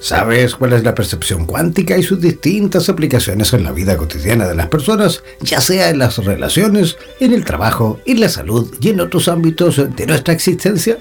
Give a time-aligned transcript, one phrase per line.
[0.00, 4.54] ¿Sabes cuál es la percepción cuántica y sus distintas aplicaciones en la vida cotidiana de
[4.54, 9.00] las personas, ya sea en las relaciones, en el trabajo, en la salud y en
[9.00, 10.98] otros ámbitos de nuestra existencia?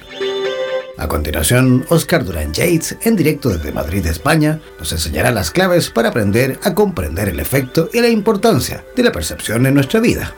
[0.97, 6.09] A continuación, Oscar Durán Yates, en directo desde Madrid, España, nos enseñará las claves para
[6.09, 10.33] aprender a comprender el efecto y la importancia de la percepción en nuestra vida.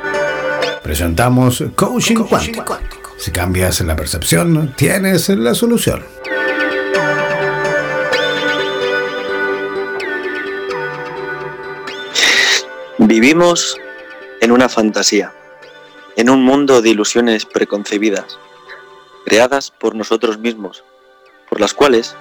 [0.81, 2.79] Presentamos Coaching, cuántico.
[3.17, 6.01] Si cambias la percepción, tienes la solución.
[13.19, 13.79] Vivimos
[14.41, 15.33] en una fantasía,
[16.17, 18.37] en un mundo de ilusiones preconcebidas,
[19.25, 20.83] creadas por nosotros mismos,
[21.49, 22.15] por las cuales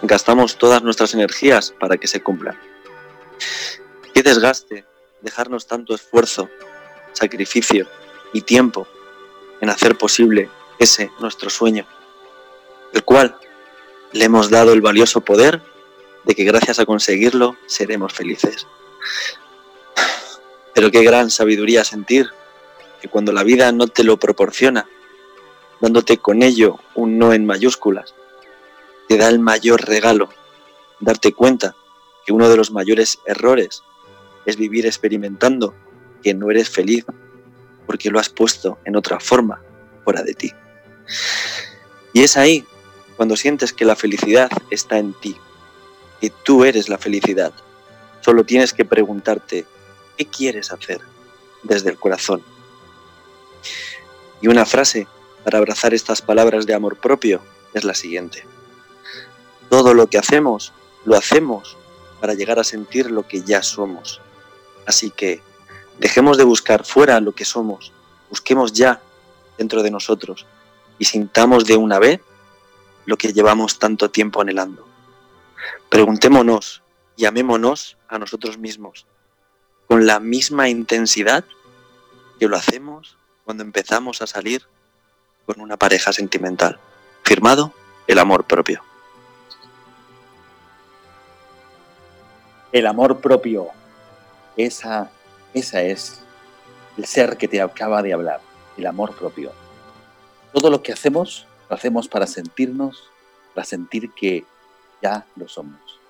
[0.00, 2.58] gastamos todas nuestras energías para que se cumplan.
[4.14, 4.86] Qué desgaste
[5.20, 6.48] dejarnos tanto esfuerzo,
[7.12, 7.86] sacrificio
[8.32, 8.88] y tiempo
[9.60, 11.84] en hacer posible ese nuestro sueño,
[12.94, 13.36] el cual
[14.12, 15.60] le hemos dado el valioso poder
[16.24, 18.66] de que gracias a conseguirlo seremos felices.
[20.74, 22.30] Pero qué gran sabiduría sentir
[23.00, 24.88] que cuando la vida no te lo proporciona,
[25.80, 28.14] dándote con ello un no en mayúsculas,
[29.08, 30.30] te da el mayor regalo,
[31.00, 31.74] darte cuenta
[32.24, 33.82] que uno de los mayores errores
[34.46, 35.74] es vivir experimentando
[36.22, 37.04] que no eres feliz
[37.86, 39.60] porque lo has puesto en otra forma
[40.04, 40.52] fuera de ti.
[42.12, 42.64] Y es ahí
[43.16, 45.36] cuando sientes que la felicidad está en ti,
[46.20, 47.52] que tú eres la felicidad.
[48.20, 49.66] Solo tienes que preguntarte,
[50.16, 51.00] ¿Qué quieres hacer
[51.62, 52.42] desde el corazón?
[54.40, 55.06] Y una frase
[55.44, 57.40] para abrazar estas palabras de amor propio
[57.74, 58.44] es la siguiente.
[59.68, 60.72] Todo lo que hacemos,
[61.04, 61.76] lo hacemos
[62.20, 64.20] para llegar a sentir lo que ya somos.
[64.86, 65.40] Así que
[65.98, 67.92] dejemos de buscar fuera lo que somos,
[68.28, 69.00] busquemos ya
[69.58, 70.46] dentro de nosotros
[70.98, 72.20] y sintamos de una vez
[73.06, 74.86] lo que llevamos tanto tiempo anhelando.
[75.88, 76.82] Preguntémonos
[77.16, 79.06] y amémonos a nosotros mismos
[79.92, 81.44] con la misma intensidad
[82.38, 84.62] que lo hacemos cuando empezamos a salir
[85.44, 86.78] con una pareja sentimental.
[87.24, 87.74] Firmado
[88.06, 88.82] el amor propio.
[92.72, 93.68] El amor propio.
[94.56, 95.10] Esa,
[95.52, 96.22] esa es
[96.96, 98.40] el ser que te acaba de hablar,
[98.78, 99.52] el amor propio.
[100.54, 103.10] Todo lo que hacemos, lo hacemos para sentirnos,
[103.54, 104.46] para sentir que
[105.02, 106.00] ya lo somos.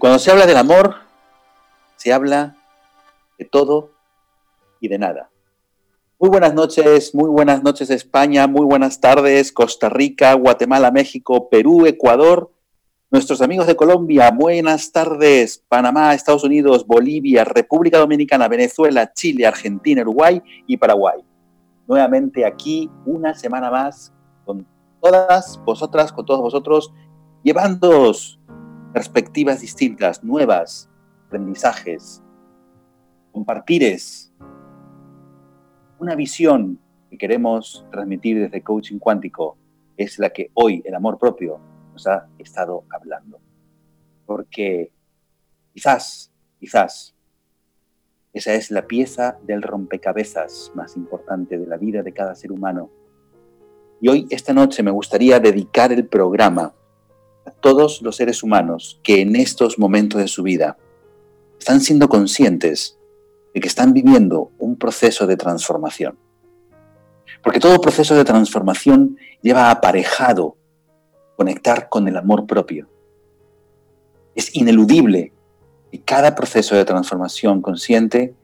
[0.00, 1.09] Cuando se habla del amor,
[2.00, 2.56] se habla
[3.38, 3.90] de todo
[4.80, 5.30] y de nada.
[6.18, 11.84] Muy buenas noches, muy buenas noches España, muy buenas tardes Costa Rica, Guatemala, México, Perú,
[11.84, 12.54] Ecuador,
[13.10, 20.00] nuestros amigos de Colombia, buenas tardes Panamá, Estados Unidos, Bolivia, República Dominicana, Venezuela, Chile, Argentina,
[20.00, 21.20] Uruguay y Paraguay.
[21.86, 24.10] Nuevamente aquí una semana más
[24.46, 24.66] con
[25.02, 26.94] todas vosotras, con todos vosotros,
[27.42, 28.40] llevándoos
[28.94, 30.89] perspectivas distintas, nuevas,
[31.30, 32.20] aprendizajes,
[33.30, 34.32] compartires
[36.00, 39.56] una visión que queremos transmitir desde Coaching Cuántico
[39.96, 41.60] es la que hoy el amor propio
[41.92, 43.38] nos ha estado hablando.
[44.26, 44.90] Porque
[45.72, 47.14] quizás, quizás,
[48.32, 52.90] esa es la pieza del rompecabezas más importante de la vida de cada ser humano.
[54.00, 56.74] Y hoy, esta noche, me gustaría dedicar el programa
[57.46, 60.76] a todos los seres humanos que en estos momentos de su vida
[61.60, 62.98] están siendo conscientes
[63.54, 66.18] de que están viviendo un proceso de transformación.
[67.42, 70.56] Porque todo proceso de transformación lleva aparejado
[71.36, 72.88] conectar con el amor propio.
[74.34, 75.32] Es ineludible
[75.90, 78.34] que cada proceso de transformación consciente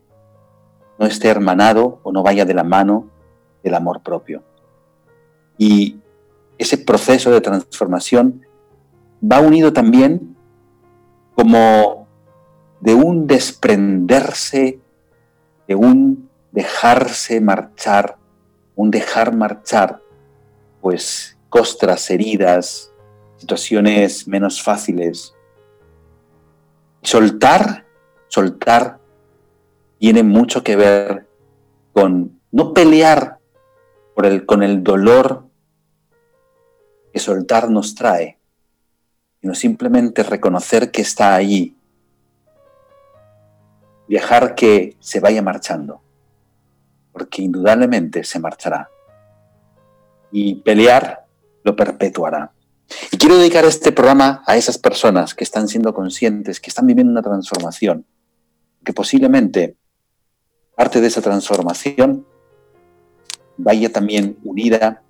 [0.98, 3.08] no esté hermanado o no vaya de la mano
[3.62, 4.42] del amor propio.
[5.56, 6.00] Y
[6.58, 8.42] ese proceso de transformación
[9.22, 10.36] va unido también
[11.34, 12.05] como
[12.86, 14.78] de un desprenderse,
[15.66, 18.16] de un dejarse marchar,
[18.76, 20.00] un dejar marchar,
[20.80, 22.92] pues costras, heridas,
[23.38, 25.34] situaciones menos fáciles.
[27.02, 27.84] Soltar,
[28.28, 29.00] soltar
[29.98, 31.26] tiene mucho que ver
[31.92, 33.40] con no pelear
[34.46, 35.44] con el dolor
[37.12, 38.38] que soltar nos trae,
[39.40, 41.75] sino simplemente reconocer que está allí,
[44.08, 46.02] dejar que se vaya marchando,
[47.12, 48.88] porque indudablemente se marchará.
[50.30, 51.26] Y pelear
[51.64, 52.52] lo perpetuará.
[53.10, 57.10] Y quiero dedicar este programa a esas personas que están siendo conscientes, que están viviendo
[57.10, 58.06] una transformación,
[58.84, 59.76] que posiblemente
[60.76, 62.26] parte de esa transformación
[63.56, 65.02] vaya también unida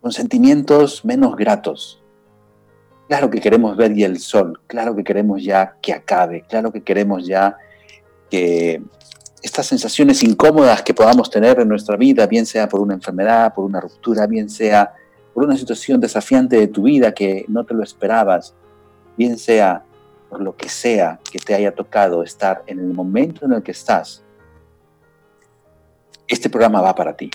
[0.00, 2.02] con sentimientos menos gratos.
[3.08, 6.82] Claro que queremos ver ya el sol, claro que queremos ya que acabe, claro que
[6.82, 7.56] queremos ya
[8.30, 8.82] que
[9.42, 13.64] estas sensaciones incómodas que podamos tener en nuestra vida, bien sea por una enfermedad, por
[13.64, 14.94] una ruptura, bien sea
[15.32, 18.54] por una situación desafiante de tu vida que no te lo esperabas,
[19.16, 19.84] bien sea
[20.28, 23.72] por lo que sea que te haya tocado estar en el momento en el que
[23.72, 24.22] estás,
[26.26, 27.30] este programa va para ti.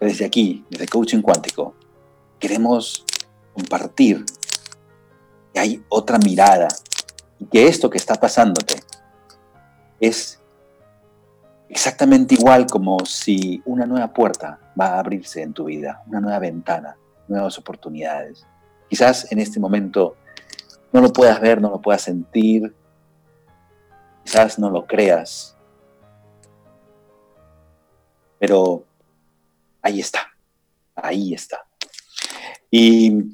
[0.00, 1.74] Desde aquí, desde Coaching Cuántico,
[2.38, 3.04] queremos
[3.52, 4.24] compartir
[5.52, 6.68] que hay otra mirada
[7.38, 8.76] y que esto que está pasándote
[10.06, 10.40] es
[11.68, 16.38] exactamente igual como si una nueva puerta va a abrirse en tu vida, una nueva
[16.38, 16.96] ventana,
[17.28, 18.46] nuevas oportunidades.
[18.88, 20.16] Quizás en este momento
[20.92, 22.74] no lo puedas ver, no lo puedas sentir,
[24.24, 25.56] quizás no lo creas,
[28.38, 28.84] pero
[29.82, 30.28] ahí está,
[30.94, 31.64] ahí está.
[32.70, 33.32] Y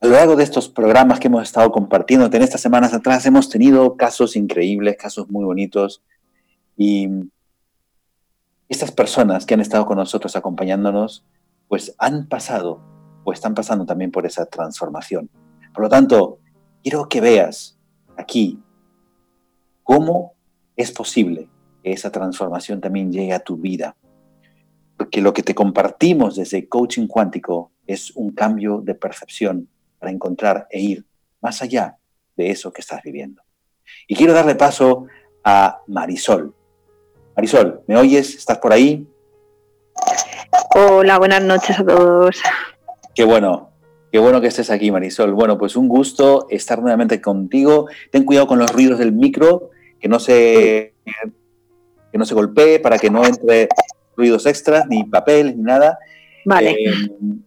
[0.00, 3.48] a lo largo de estos programas que hemos estado compartiendo en estas semanas atrás, hemos
[3.48, 6.02] tenido casos increíbles, casos muy bonitos.
[6.76, 7.08] Y
[8.68, 11.24] estas personas que han estado con nosotros acompañándonos,
[11.68, 12.82] pues han pasado
[13.24, 15.30] o están pasando también por esa transformación.
[15.72, 16.40] Por lo tanto,
[16.82, 17.78] quiero que veas
[18.18, 18.60] aquí
[19.82, 20.34] cómo
[20.76, 21.48] es posible
[21.82, 23.96] que esa transformación también llegue a tu vida.
[24.98, 29.68] Porque lo que te compartimos desde coaching cuántico es un cambio de percepción
[30.06, 31.04] para encontrar e ir
[31.40, 31.96] más allá
[32.36, 33.42] de eso que estás viviendo.
[34.06, 35.06] Y quiero darle paso
[35.42, 36.54] a Marisol.
[37.34, 38.36] Marisol, ¿me oyes?
[38.36, 39.04] ¿Estás por ahí?
[40.76, 42.40] Hola, buenas noches a todos.
[43.16, 43.72] Qué bueno,
[44.12, 45.34] qué bueno que estés aquí, Marisol.
[45.34, 47.88] Bueno, pues un gusto estar nuevamente contigo.
[48.12, 50.94] Ten cuidado con los ruidos del micro, que no se,
[52.12, 53.68] que no se golpee, para que no entre
[54.16, 55.98] ruidos extras, ni papel, ni nada.
[56.44, 56.70] Vale.
[56.70, 56.94] Eh,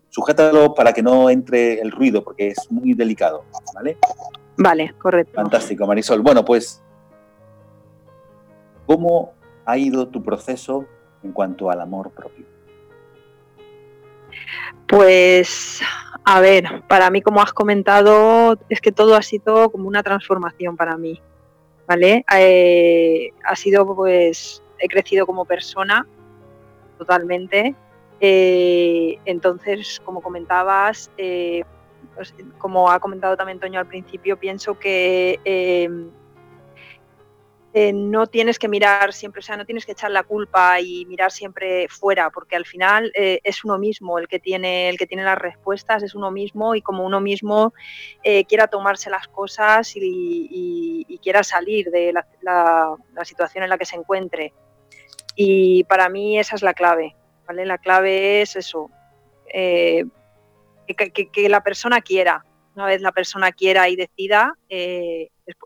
[0.09, 3.97] sujétalo para que no entre el ruido, porque es muy delicado, ¿vale?
[4.57, 5.35] Vale, correcto.
[5.35, 6.21] Fantástico, Marisol.
[6.21, 6.81] Bueno, pues,
[8.85, 9.33] ¿cómo
[9.65, 10.85] ha ido tu proceso
[11.23, 12.45] en cuanto al amor propio?
[14.87, 15.81] Pues,
[16.25, 20.75] a ver, para mí, como has comentado, es que todo ha sido como una transformación
[20.75, 21.21] para mí,
[21.87, 22.25] ¿vale?
[22.35, 26.07] Eh, ha sido, pues, he crecido como persona
[26.97, 27.75] totalmente.
[28.21, 31.63] Eh, entonces, como comentabas, eh,
[32.15, 35.89] pues, como ha comentado también Toño al principio, pienso que eh,
[37.93, 41.31] no tienes que mirar siempre, o sea, no tienes que echar la culpa y mirar
[41.31, 45.37] siempre fuera, porque al final es uno mismo el que tiene el que tiene las
[45.37, 47.73] respuestas, es uno mismo y como uno mismo
[48.47, 52.11] quiera tomarse las cosas y, quiera salir de
[52.41, 54.53] la, situación en la que se encuentre.
[55.35, 57.15] Y para mí esa es la clave,
[57.49, 57.65] ¿vale?
[57.65, 58.91] La clave es eso,
[59.51, 60.05] que,
[60.87, 62.45] que, la persona quiera.
[62.75, 64.55] Una vez la persona quiera y decida,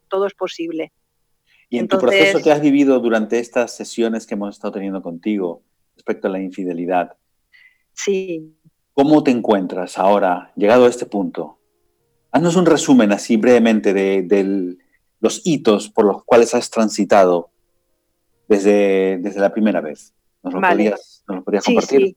[0.08, 0.94] todo es posible.
[1.70, 5.62] Y en tu proceso que has vivido durante estas sesiones que hemos estado teniendo contigo
[5.96, 7.18] respecto a la infidelidad,
[7.92, 8.56] sí.
[8.94, 11.60] ¿cómo te encuentras ahora, llegado a este punto?
[12.32, 14.78] Haznos un resumen así brevemente de,
[15.20, 17.50] los hitos por los cuales has transitado
[18.48, 20.14] desde, desde la primera vez.
[20.44, 22.16] ¿Nos lo, podrías, compartir?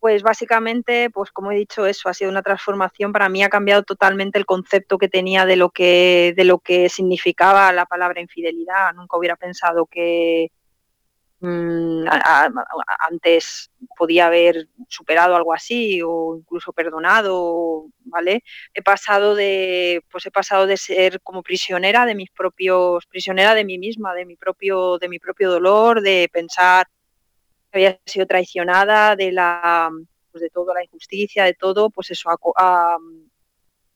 [0.00, 3.12] Pues básicamente, pues como he dicho, eso ha sido una transformación.
[3.12, 6.88] Para mí ha cambiado totalmente el concepto que tenía de lo que, de lo que
[6.88, 8.94] significaba la palabra infidelidad.
[8.94, 10.52] Nunca hubiera pensado que
[11.40, 12.04] mm,
[13.10, 18.44] antes podía haber superado algo así o incluso perdonado, ¿vale?
[18.74, 23.64] He pasado de, pues he pasado de ser como prisionera de mis propios, prisionera de
[23.64, 26.86] mí misma, de mi propio, de mi propio dolor, de pensar
[27.72, 29.90] había sido traicionada, de la,
[30.30, 32.96] pues de todo, la injusticia, de todo, pues eso, a,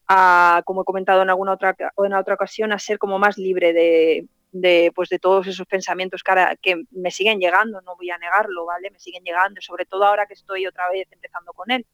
[0.08, 3.72] a, como he comentado en alguna otra, en otra ocasión, a ser como más libre
[3.72, 8.18] de, de, pues de todos esos pensamientos que, que me siguen llegando, no voy a
[8.18, 8.90] negarlo, ¿vale?
[8.90, 11.86] Me siguen llegando, sobre todo ahora que estoy otra vez empezando con él,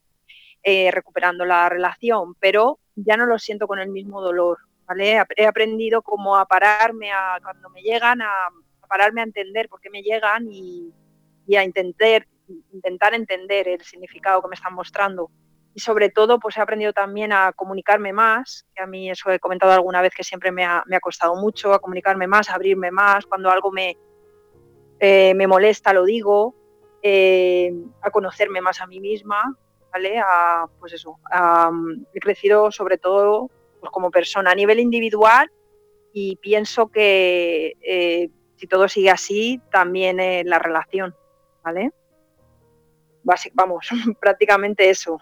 [0.62, 5.22] eh, recuperando la relación, pero ya no lo siento con el mismo dolor, ¿vale?
[5.36, 8.48] He aprendido como a pararme a, cuando me llegan, a,
[8.88, 10.92] pararme a entender por qué me llegan y,
[11.48, 12.28] y a intentar,
[12.72, 15.30] intentar entender el significado que me están mostrando.
[15.74, 19.40] Y sobre todo pues he aprendido también a comunicarme más, que a mí eso he
[19.40, 23.24] comentado alguna vez que siempre me ha, costado mucho, a comunicarme más, a abrirme más,
[23.24, 23.96] cuando algo me,
[25.00, 26.54] eh, me molesta lo digo,
[27.02, 29.56] eh, a conocerme más a mí misma,
[29.90, 30.18] ¿vale?
[30.18, 31.18] A, pues eso,
[32.12, 33.50] he crecido sobre todo
[33.80, 35.50] pues como persona a nivel individual
[36.12, 41.14] y pienso que eh, si todo sigue así, también en la relación,
[41.62, 41.92] ¿vale?
[43.54, 43.88] vamos,
[44.20, 45.18] prácticamente eso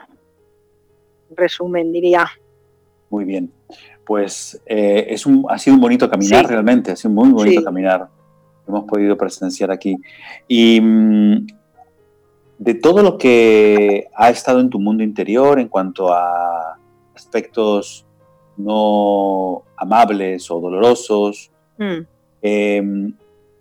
[1.31, 2.27] resumen, diría.
[3.11, 3.51] Muy bien.
[4.05, 7.65] Pues eh, es un, ha sido un bonito caminar realmente, ha sido un muy bonito
[7.65, 8.09] caminar.
[8.69, 9.97] Hemos podido presenciar aquí.
[10.47, 11.47] Y mm,
[12.59, 16.79] de todo lo que ha estado en tu mundo interior en cuanto a
[17.15, 18.07] aspectos
[18.57, 22.07] no amables o dolorosos, mm.
[22.43, 23.13] em,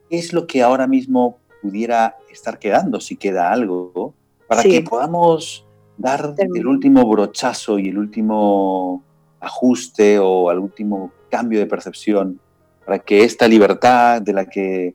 [0.09, 4.13] ¿qué es lo que ahora mismo pudiera estar quedando, si queda algo,
[4.47, 5.65] para que podamos
[5.97, 9.03] dar el último brochazo y el último
[9.39, 12.39] ajuste o el último cambio de percepción
[12.85, 14.93] para que esta libertad de la que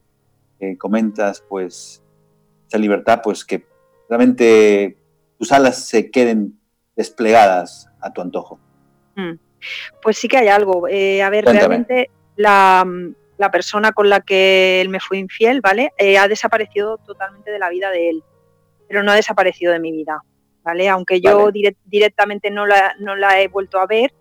[0.78, 2.02] comentas, pues,
[2.68, 3.66] esa libertad, pues que
[4.08, 4.96] realmente
[5.38, 6.56] tus alas se queden
[6.94, 8.60] desplegadas a tu antojo.
[9.16, 9.32] Mm.
[10.00, 10.86] Pues sí que hay algo.
[10.86, 12.86] Eh, a ver, realmente la,
[13.48, 15.92] persona con la que él me fue infiel, ¿vale?
[15.96, 18.24] Eh, ha desaparecido totalmente de la vida de él,
[18.88, 20.20] pero no ha desaparecido de mi vida.
[20.62, 20.88] ¿vale?
[20.88, 21.50] Aunque yo
[21.84, 24.12] directamente no la, no la he vuelto a ver,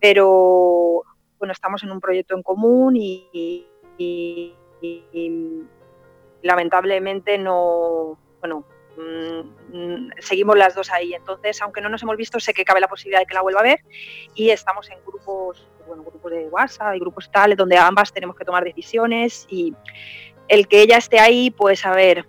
[0.00, 1.02] pero
[1.38, 3.66] bueno, estamos en un proyecto en común y,
[6.42, 8.66] lamentablemente no, bueno,
[8.98, 11.14] mm, seguimos las dos ahí.
[11.14, 13.60] Entonces, aunque no nos hemos visto, sé que cabe la posibilidad de que la vuelva
[13.60, 13.80] a ver
[14.34, 18.44] y estamos en grupos, bueno, grupos de WhatsApp y grupos tales donde ambas tenemos que
[18.44, 19.74] tomar decisiones y
[20.48, 22.26] el que ella esté ahí, pues a ver,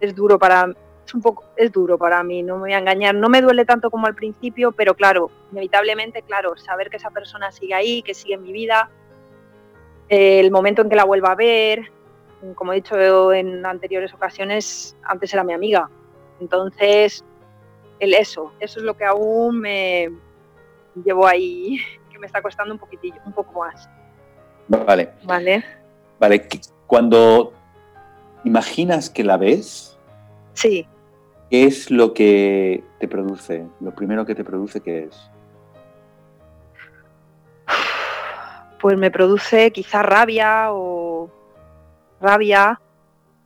[0.00, 0.74] es duro para
[1.14, 3.90] un poco, es duro para mí, no me voy a engañar, no me duele tanto
[3.90, 8.34] como al principio, pero claro, inevitablemente, claro, saber que esa persona sigue ahí, que sigue
[8.34, 8.90] en mi vida,
[10.08, 11.90] el momento en que la vuelva a ver,
[12.54, 15.90] como he dicho en anteriores ocasiones, antes era mi amiga,
[16.40, 17.24] entonces,
[17.98, 20.10] el eso, eso es lo que aún me
[21.04, 21.78] llevo ahí,
[22.20, 23.88] me está costando un poquitillo, un poco más.
[24.68, 25.14] Vale.
[25.24, 25.64] Vale.
[26.18, 26.48] Vale,
[26.86, 27.52] cuando
[28.44, 29.90] imaginas que la ves,
[30.54, 30.86] Sí.
[31.50, 33.66] ¿Qué es lo que te produce?
[33.80, 35.30] Lo primero que te produce, ¿qué es?
[38.80, 41.30] Pues me produce quizá rabia o
[42.20, 42.80] rabia,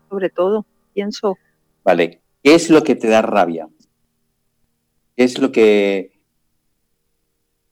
[0.08, 1.38] sobre todo, pienso.
[1.82, 3.68] Vale, ¿qué es lo que te da rabia?
[5.16, 6.13] ¿Qué es lo que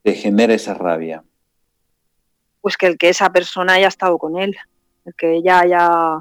[0.03, 1.25] te genera esa rabia?
[2.61, 4.57] Pues que el que esa persona haya estado con él,
[5.05, 6.19] el que ella haya,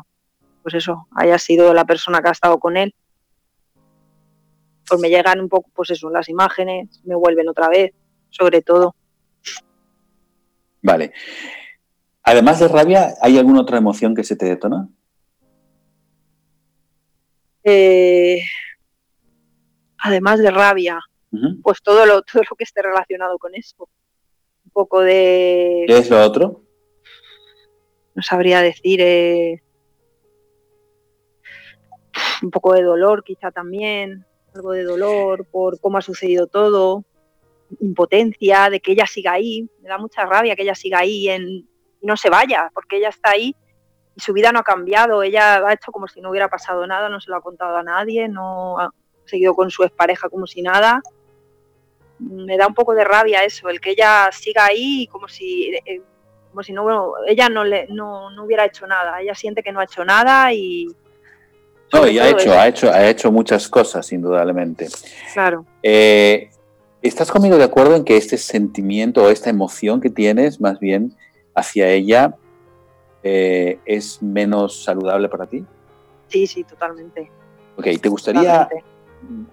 [0.64, 2.96] pues eso, haya sido la persona que ha estado con él
[4.92, 7.94] pues me llegan un poco, pues eso, las imágenes, me vuelven otra vez,
[8.30, 8.94] sobre todo.
[10.82, 11.14] Vale.
[12.24, 14.90] Además de rabia, ¿hay alguna otra emoción que se te detona?
[17.64, 18.42] Eh,
[20.00, 21.00] además de rabia,
[21.62, 23.90] pues todo lo, todo lo que esté relacionado con eso.
[24.66, 25.86] Un poco de...
[25.88, 26.64] ¿Qué es lo otro?
[28.16, 29.00] No sabría decir...
[29.02, 29.62] Eh,
[32.44, 37.06] un poco de dolor quizá también algo de dolor por cómo ha sucedido todo,
[37.80, 41.44] impotencia de que ella siga ahí, me da mucha rabia que ella siga ahí en,
[41.48, 43.56] y no se vaya, porque ella está ahí
[44.16, 47.08] y su vida no ha cambiado, ella ha hecho como si no hubiera pasado nada,
[47.08, 48.90] no se lo ha contado a nadie, no ha
[49.26, 51.02] seguido con su expareja como si nada.
[52.22, 56.01] Me da un poco de rabia eso, el que ella siga ahí como si, eh,
[56.51, 59.80] como si no, ella no, le, no, no hubiera hecho nada, ella siente que no
[59.80, 60.88] ha hecho nada y,
[61.94, 64.88] no, y ha hecho, ha hecho, ha hecho muchas cosas, indudablemente.
[65.34, 65.66] Claro.
[65.84, 66.50] Eh,
[67.01, 71.13] ¿Estás conmigo de acuerdo en que este sentimiento o esta emoción que tienes, más bien
[71.54, 72.36] hacia ella,
[73.24, 75.66] eh, es menos saludable para ti?
[76.28, 77.30] Sí, sí, totalmente.
[77.75, 78.70] Ok, ¿te gustaría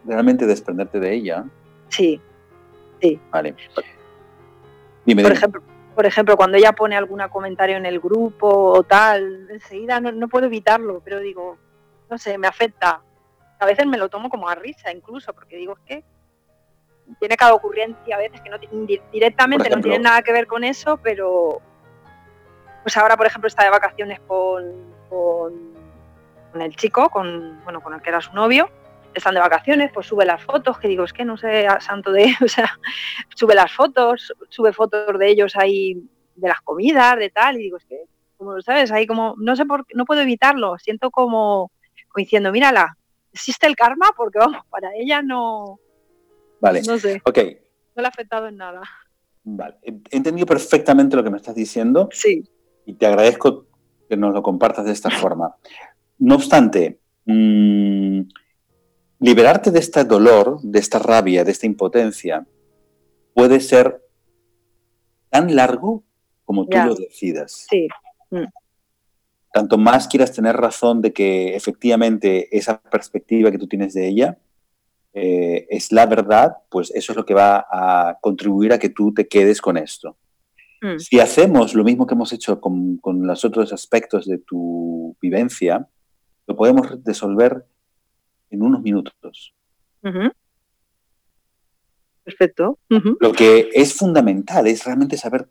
[0.05, 1.45] realmente desprenderte de ella?
[1.89, 2.21] Sí,
[3.01, 3.21] sí.
[3.31, 3.55] Vale.
[5.05, 5.63] Dime, por ejemplo,
[5.95, 10.47] por ejemplo, cuando ella pone algún comentario en el grupo o tal, enseguida no puedo
[10.47, 11.59] evitarlo, pero digo,
[12.09, 13.03] no sé, me afecta.
[13.59, 16.05] A veces me lo tomo como a risa incluso, porque digo, es que
[17.19, 18.59] tiene cada ocurrencia a veces que no
[19.13, 21.61] directamente no tiene nada que ver con eso, pero
[22.83, 28.03] pues ahora, por ejemplo, está de vacaciones con, con, el chico, con, bueno, con el
[28.03, 28.71] que era su novio,
[29.15, 32.33] están de vacaciones, pues sube las fotos, que digo, es que no sé santo de,
[32.45, 32.79] o sea,
[33.35, 36.03] sube las fotos, sube fotos de ellos ahí,
[36.37, 38.05] de las comidas, de tal, y digo, es que,
[38.37, 41.73] como lo sabes, ahí como, no sé por qué, no puedo evitarlo, siento como,
[42.09, 42.97] como diciendo, mírala,
[43.33, 45.81] existe el karma, porque vamos, para ella no,
[46.61, 46.83] Vale.
[46.83, 47.21] No sé.
[47.25, 47.39] Ok.
[47.97, 48.83] No le ha afectado en nada.
[49.45, 49.77] Vale.
[49.83, 52.09] He entendido perfectamente lo que me estás diciendo.
[52.13, 52.45] Sí.
[52.87, 53.67] Y te agradezco
[54.09, 55.55] que nos lo compartas de esta forma.
[56.19, 58.23] No obstante, mm,
[59.21, 62.47] liberarte de este dolor, de esta rabia, de esta impotencia,
[63.35, 64.03] puede ser
[65.31, 66.05] tan largo
[66.45, 67.67] como tú lo decidas.
[67.71, 67.89] Sí.
[68.31, 68.45] Mm.
[69.53, 74.39] Tanto más quieras tener razón de que efectivamente esa perspectiva que tú tienes de ella
[75.15, 79.13] eh, es la verdad, pues eso es lo que va a contribuir a que tú
[79.13, 80.17] te quedes con esto.
[80.81, 80.99] Mm.
[80.99, 85.89] Si hacemos lo mismo que hemos hecho con, los otros aspectos de tu vivencia,
[86.47, 87.67] lo podemos resolver
[88.51, 89.55] en unos minutos.
[92.25, 92.79] Perfecto.
[92.89, 95.49] Lo que es fundamental es realmente saber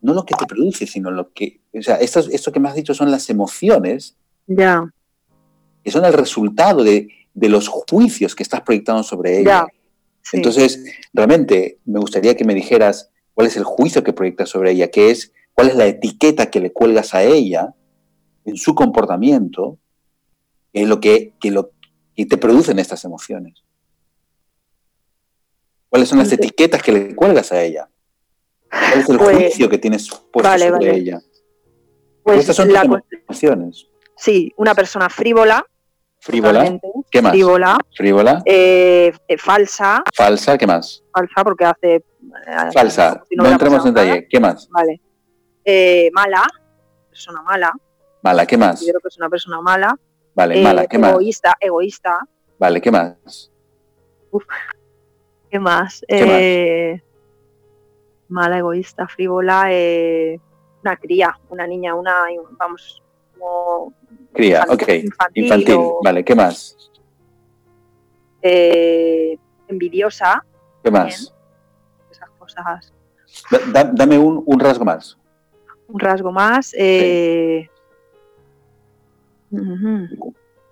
[0.00, 2.74] no lo que te produce, sino lo que, o sea, esto, esto que me has
[2.74, 4.16] dicho son las emociones.
[4.46, 4.86] Ya.
[5.82, 9.66] Que son el resultado de, de los juicios que estás proyectando sobre ella.
[10.32, 14.90] Entonces, realmente me gustaría que me dijeras cuál es el juicio que proyectas sobre ella,
[14.90, 17.74] qué es, cuál es la etiqueta que le cuelgas a ella
[18.44, 19.78] en su comportamiento,
[20.72, 21.70] que es lo que, lo,
[22.14, 23.64] que te producen estas emociones.
[25.88, 27.88] ¿Cuáles son las etiquetas que le cuelgas a ella?
[28.68, 31.20] ¿Cuál es el pues, juicio que tienes puesto sobre ella?
[32.22, 32.84] Pues estas son las
[33.28, 33.86] emociones.
[34.16, 35.64] Sí, una persona frívola,
[36.24, 36.80] Frívola.
[37.10, 37.32] ¿Qué más?
[37.32, 37.78] Frívola.
[37.94, 38.42] Frívola.
[38.46, 40.02] Eh, eh, falsa.
[40.14, 41.04] Falsa, ¿qué más?
[41.12, 41.96] Falsa porque hace...
[41.96, 42.02] Eh,
[42.72, 43.22] falsa.
[43.36, 44.26] no, entremos en detalle.
[44.26, 44.66] ¿Qué más?
[44.70, 45.02] Vale.
[46.14, 46.46] mala.
[47.10, 47.74] Persona mala.
[48.22, 48.80] Mala, ¿qué más?
[48.80, 49.98] Yo creo que es una persona mala.
[50.34, 51.10] Vale, mala, ¿qué más?
[51.12, 52.18] Egoísta, egoísta.
[52.58, 53.52] Vale, ¿qué más?
[54.30, 54.44] Uf.
[55.50, 56.04] ¿Qué más?
[56.08, 57.02] ¿Qué más?
[58.28, 59.68] Mala, egoísta, frívola,
[60.82, 62.24] una cría, una niña, una,
[62.58, 63.94] vamos, como
[64.34, 64.88] Cría, ok.
[65.34, 65.78] Infantil.
[66.02, 66.76] Vale, ¿qué más?
[68.42, 70.44] Eh, envidiosa.
[70.82, 71.32] ¿Qué más?
[72.10, 72.92] Esas cosas.
[73.92, 75.16] dame un, rasgo más.
[75.86, 76.74] Un rasgo más.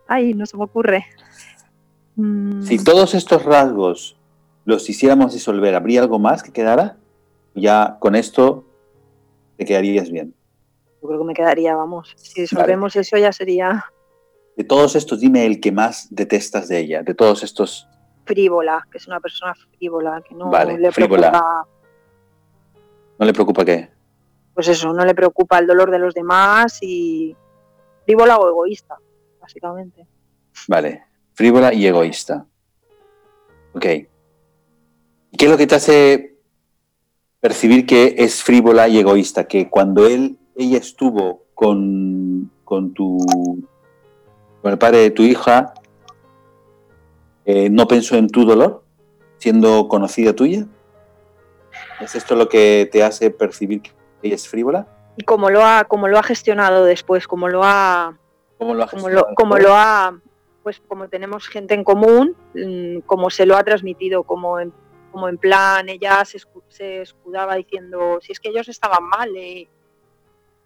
[0.09, 1.07] Ay, no se me ocurre.
[2.17, 2.63] Mm.
[2.63, 4.17] Si todos estos rasgos
[4.65, 6.97] los hiciéramos disolver, ¿habría algo más que quedara?
[7.55, 8.65] Ya con esto
[9.57, 10.35] te quedarías bien.
[11.03, 12.15] Yo creo que me quedaría, vamos.
[12.17, 13.85] Si resolvemos eso ya sería.
[14.57, 17.89] De todos estos, dime el que más detestas de ella, de todos estos.
[18.25, 21.67] Frívola, que es una persona frívola, que no le preocupa.
[23.19, 23.91] ¿No le preocupa qué?
[24.55, 27.35] Pues eso, no le preocupa el dolor de los demás y.
[28.05, 28.99] Frívola o egoísta,
[29.41, 30.07] básicamente.
[30.69, 32.47] Vale, frívola y egoísta.
[33.75, 33.83] Ok.
[33.83, 34.09] ¿Qué
[35.47, 36.37] es lo que te hace
[37.41, 39.45] percibir que es frívola y egoísta?
[39.45, 43.19] Que cuando él ella estuvo con, con, tu,
[44.61, 45.73] con el padre de tu hija,
[47.45, 48.85] eh, no pensó en tu dolor,
[49.39, 50.67] siendo conocida tuya?
[52.01, 53.91] ¿Es esto lo que te hace percibir que
[54.23, 54.87] ella es frívola?
[55.17, 58.19] Y cómo lo ha, cómo lo ha gestionado después, cómo lo ha...
[58.59, 58.89] ¿Cómo lo ha
[59.35, 60.19] Como lo, ha...
[60.63, 64.73] Pues como tenemos gente en común, mm, como se lo ha transmitido, como en,
[65.11, 69.69] como en plan, ella se, se escudaba diciendo, si es que ellos estaban mal, eh,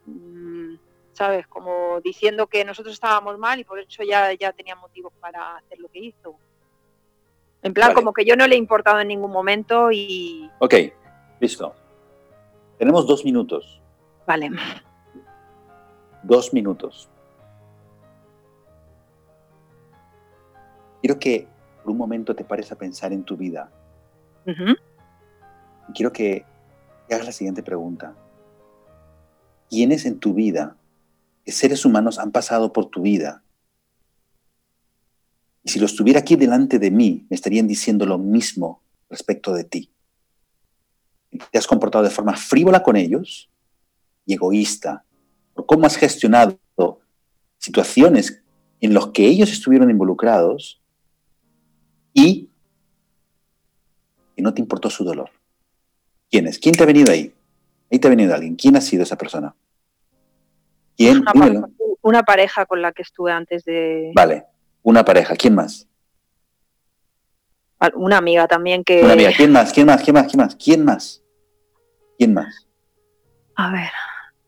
[0.07, 0.77] Mm,
[1.13, 1.47] ¿sabes?
[1.47, 5.79] Como diciendo que nosotros estábamos mal y por eso ya, ya tenía motivos para hacer
[5.79, 6.37] lo que hizo.
[7.63, 10.49] En plan, como que yo no le he importado en ningún momento y...
[10.61, 10.75] Ok,
[11.41, 11.75] listo.
[12.79, 13.81] Tenemos dos minutos.
[14.27, 14.51] Vale.
[16.23, 17.09] Dos minutos.
[21.01, 21.47] Quiero que
[21.83, 23.71] por un momento te pares a pensar en tu vida.
[25.95, 26.45] Quiero que
[27.11, 28.15] hagas la siguiente pregunta
[29.69, 30.77] quiénes en tu vida,
[31.45, 33.43] qué seres humanos han pasado por tu vida.
[35.63, 39.65] Y si los tuviera aquí delante de mí, me estarían diciendo lo mismo respecto de
[39.65, 39.91] ti.
[41.51, 43.51] Te has comportado de forma frívola con ellos
[44.27, 45.05] y egoísta
[45.55, 46.59] por cómo has gestionado
[47.59, 48.43] situaciones
[48.81, 50.83] en las que ellos estuvieron involucrados
[52.13, 52.51] y
[54.37, 55.31] que no te importó su dolor.
[56.31, 56.59] ¿Quién es?
[56.59, 57.33] ¿Quién te ha venido ahí?
[57.91, 58.57] Ahí te ha venido alguien.
[58.57, 59.55] ¿Quién ha sido esa persona?
[60.97, 61.25] ¿Quién?
[62.03, 64.13] Una pareja, con la que estuve antes de...
[64.15, 64.45] Vale.
[64.83, 65.35] Una pareja.
[65.35, 65.89] ¿Quién más?
[67.95, 69.03] Una amiga también que...
[69.03, 69.31] Una amiga.
[69.37, 69.73] ¿Quién más?
[69.73, 70.03] ¿Quién más?
[70.03, 70.27] ¿Quién más?
[70.27, 70.57] ¿Quién más?
[70.57, 71.23] ¿Quién más?
[72.19, 72.69] ¿Quién más?
[73.57, 73.91] A ver.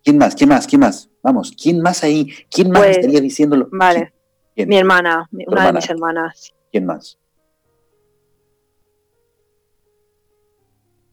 [0.08, 0.34] ¿Quién más?
[0.34, 0.66] ¿Quién más?
[0.66, 1.10] ¿Quién más?
[1.22, 2.32] Vamos, ¿quién más ahí?
[2.50, 3.68] ¿Quién más Pues, estaría diciéndolo?
[3.70, 4.14] Vale.
[4.54, 4.66] ¿Quién?
[4.70, 5.66] Mi hermana, una hermana.
[5.66, 6.54] de mis hermanas.
[6.72, 7.18] ¿Quién más?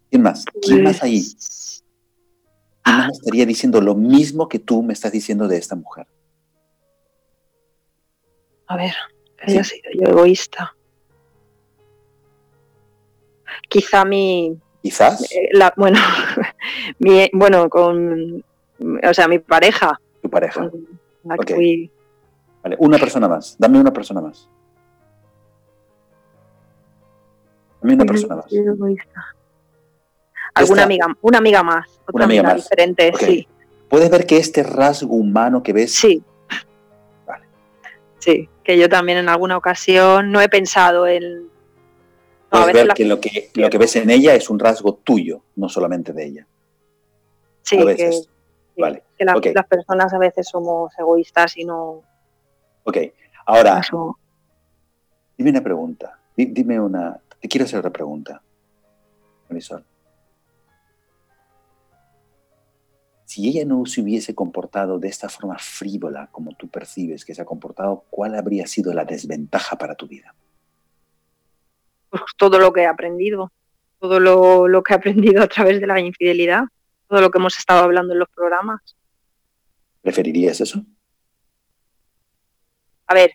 [0.10, 0.46] ¿Quién más?
[0.62, 1.20] ¿Quién más ahí?
[1.20, 1.84] Pues,
[2.84, 6.08] ¿Quién más estaría diciendo lo mismo que tú me estás diciendo de esta mujer?
[8.68, 8.94] A ver,
[9.36, 10.74] que haya sido yo egoísta.
[13.68, 15.22] Quizá mi, Quizás.
[15.34, 16.00] eh, la, bueno,
[17.00, 18.42] mi, bueno, con,
[18.80, 20.70] o sea, mi pareja, tu pareja.
[21.24, 21.90] Vale,
[22.80, 23.56] una persona más.
[23.60, 24.50] Dame una persona más.
[27.82, 28.46] Dame una persona más.
[30.54, 32.64] Alguna amiga, una amiga más, otra Una amiga amiga, más.
[32.64, 33.48] diferente, sí,
[33.90, 36.24] ¿Puedes ver que este rasgo humano que ves sí.
[37.28, 37.46] Vale.
[38.20, 41.44] Sí, que yo también en alguna ocasión no he pensado en...
[41.44, 41.50] no,
[42.50, 45.42] puedes ver la- que lo que lo que ves en ella es un rasgo tuyo,
[45.58, 46.48] no solamente de ella.
[47.70, 47.78] que,
[48.12, 48.28] sí,
[48.78, 49.04] Vale.
[49.18, 52.02] que la- las personas a veces somos egoístas y no...
[52.84, 52.98] Ok.
[53.46, 53.82] Ahora,
[55.38, 56.20] dime una pregunta.
[56.36, 57.20] Di- Dime una.
[57.40, 58.42] Te quiero hacer otra pregunta.
[59.50, 59.84] Marisol.
[63.26, 67.42] Si ella no se hubiese comportado de esta forma frívola como tú percibes que se
[67.42, 70.36] ha comportado, ¿cuál habría sido la desventaja para tu vida?
[72.10, 73.52] pues, todo lo que he aprendido,
[74.00, 76.64] todo lo, lo que he aprendido a través de la infidelidad,
[77.08, 78.96] todo lo que hemos estado hablando en los programas.
[80.02, 80.84] ¿Preferirías eso?
[83.08, 83.32] A ver,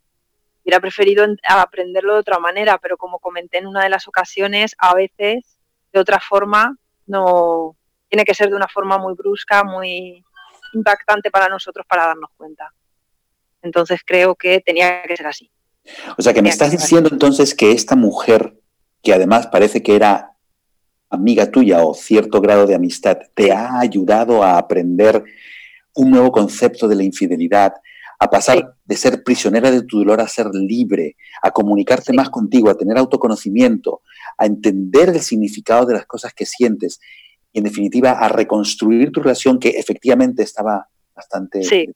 [0.65, 4.75] hubiera preferido en- aprenderlo de otra manera, pero como comenté en una de las ocasiones,
[4.79, 5.59] a veces
[5.93, 7.77] de otra forma no
[8.09, 10.25] tiene que ser de una forma muy brusca, muy
[10.73, 12.73] impactante para nosotros para darnos cuenta.
[13.63, 15.51] Entonces creo que tenía que ser así.
[16.17, 18.61] O sea, que me estás que diciendo entonces que esta mujer,
[19.03, 20.30] que además parece que era
[21.11, 25.23] amiga tuya o cierto grado de amistad, te ha ayudado a aprender
[25.94, 27.75] un nuevo concepto de la infidelidad,
[28.18, 28.64] a pasar Sí.
[28.85, 32.16] de ser prisionera de tu dolor a ser libre, a comunicarte Sí.
[32.16, 34.03] más contigo, a tener autoconocimiento,
[34.38, 37.01] a entender el significado de las cosas que sientes
[37.53, 41.88] y en definitiva a reconstruir tu relación que efectivamente estaba bastante Sí.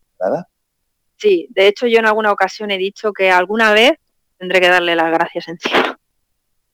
[1.18, 3.92] Sí, de hecho yo en alguna ocasión he dicho que alguna vez
[4.38, 5.98] tendré que darle las gracias encima.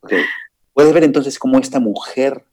[0.00, 0.12] Ok.
[0.72, 2.44] ¿Puedes ver entonces cómo esta mujer,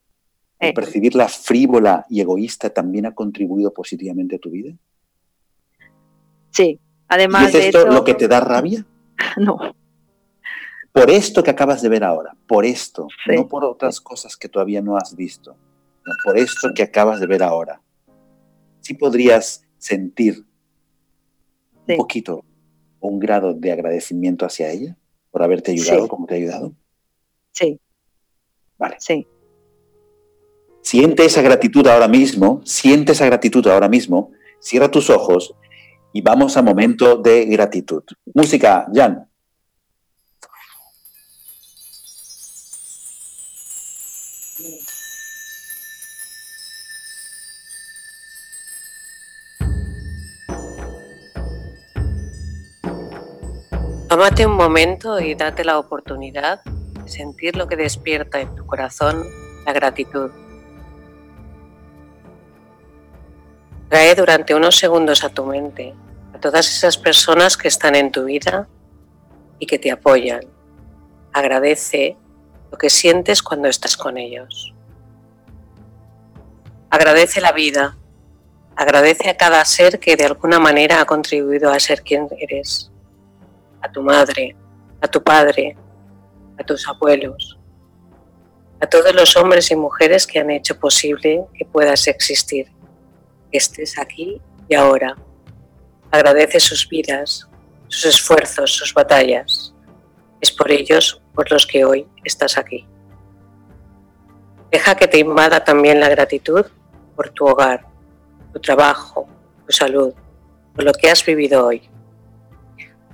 [0.59, 4.73] al percibirla frívola y egoísta, también ha contribuido positivamente a tu vida?
[6.51, 8.85] Sí, ¿Y además es de esto hecho, lo que te da rabia?
[9.37, 9.57] no,
[10.91, 13.35] Por esto que acabas de ver ahora, por esto, Sí.
[13.35, 15.55] no por otras cosas que todavía no has visto,
[16.05, 17.81] no, por esto que acabas de ver ahora.
[18.81, 20.43] Sí podrías sentir
[21.85, 21.93] Sí.
[21.93, 22.43] un poquito
[22.99, 24.97] un grado de agradecimiento hacia ella
[25.29, 26.09] por haberte ayudado Sí.
[26.09, 26.73] como te ha ayudado.
[27.51, 27.79] sí,
[28.77, 28.95] Vale.
[28.99, 29.27] sí,
[30.81, 35.53] Siente esa gratitud ahora mismo, siente esa gratitud ahora mismo, cierra tus ojos
[36.13, 38.03] y vamos a momento de gratitud.
[38.33, 39.27] Música, Jan.
[54.07, 56.61] Tómate un momento y date la oportunidad
[57.07, 59.25] sentir lo que despierta en tu corazón
[59.65, 60.31] la gratitud.
[63.89, 65.93] Trae durante unos segundos a tu mente
[66.37, 68.67] a todas esas personas que están en tu vida
[69.59, 70.41] y que te apoyan.
[71.33, 72.15] Agradece
[72.71, 74.73] lo que sientes cuando estás con ellos.
[76.89, 77.97] Agradece la vida.
[78.75, 82.91] Agradece a cada ser que de alguna manera ha contribuido a ser quien eres
[83.81, 84.55] a tu madre,
[85.01, 85.75] a tu padre,
[86.59, 87.59] a tus abuelos,
[88.79, 92.67] a todos los hombres y mujeres que han hecho posible que puedas existir,
[93.51, 95.15] que estés aquí y ahora.
[96.11, 97.47] Agradece sus vidas,
[97.87, 99.73] sus esfuerzos, sus batallas.
[100.39, 102.87] Es por ellos por los que hoy estás aquí.
[104.71, 106.65] Deja que te invada también la gratitud
[107.15, 107.85] por tu hogar,
[108.53, 109.27] tu trabajo,
[109.65, 110.13] tu salud,
[110.75, 111.89] por lo que has vivido hoy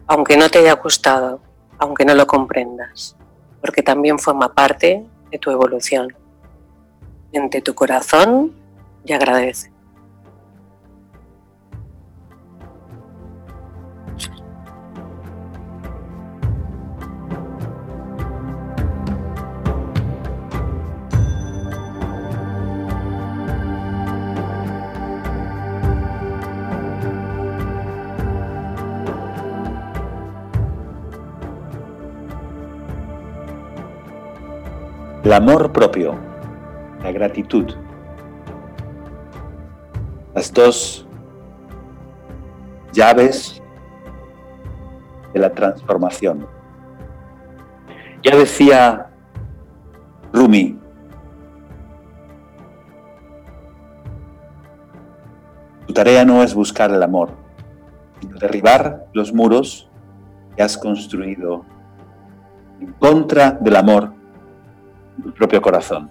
[0.08, 1.41] aunque no te haya gustado,
[1.79, 3.15] aunque no lo comprendas,
[3.63, 6.13] porque también forma parte de tu evolución.
[7.32, 8.52] Siente tu corazón
[9.06, 9.72] y agradece.
[35.34, 36.13] El amor propio,
[37.02, 37.74] la gratitud.
[40.36, 41.08] Las dos
[42.91, 43.60] llaves
[45.34, 46.46] de la transformación.
[48.22, 49.10] Ya decía
[50.32, 50.80] Rumi,
[55.88, 57.32] tu tarea no es buscar el amor,
[58.22, 59.89] sino derribar los muros
[60.56, 61.65] que has construido
[62.80, 64.22] en contra del amor
[65.21, 66.10] tu propio corazón.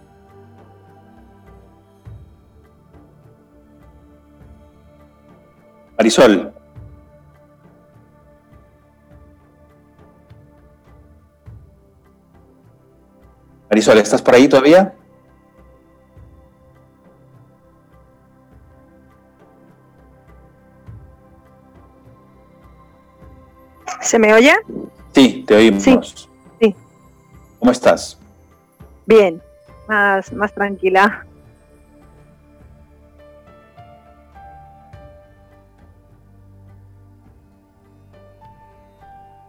[5.97, 6.53] Marisol,
[13.71, 14.95] Marisol, ¿estás por ahí todavía?
[24.03, 24.53] ¿Se me oye?
[25.15, 25.83] Sí, te oímos.
[25.83, 25.99] Sí,
[26.61, 26.77] sí.
[27.61, 28.22] ¿Cómo estás?
[29.07, 29.43] Bien,
[29.89, 31.27] más, más tranquila.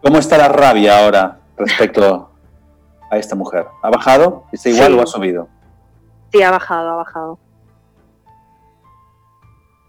[0.02, 2.30] ¿Cómo está la rabia ahora respecto
[3.10, 3.66] a esta mujer?
[3.82, 4.44] ¿Ha bajado?
[4.52, 4.98] ¿Está igual Sí.
[4.98, 5.48] o ha subido?
[6.32, 7.38] Sí, ha bajado, ha bajado.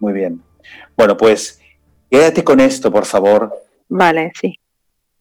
[0.00, 0.42] Muy bien.
[0.96, 1.60] Bueno, pues
[2.10, 3.52] quédate con esto, por favor,
[3.88, 4.58] Vale, sí.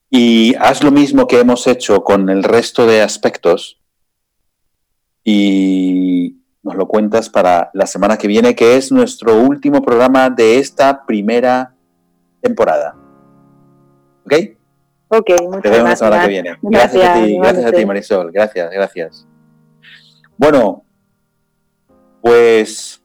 [0.09, 3.79] y haz lo mismo que hemos hecho con el resto de aspectos
[5.27, 10.59] y nos lo cuentas para la semana que viene, que es nuestro último programa de
[10.59, 11.73] esta primera
[12.41, 12.95] temporada.
[14.25, 14.33] ¿Ok?
[15.07, 15.99] Ok, muchas Te vemos la gracias.
[15.99, 16.57] semana que viene.
[16.61, 17.85] Gracias, a Gracias, ti, gracias a ti.
[17.85, 18.31] Marisol.
[18.31, 19.27] Gracias, gracias.
[20.37, 20.83] Bueno,
[22.21, 23.01] pues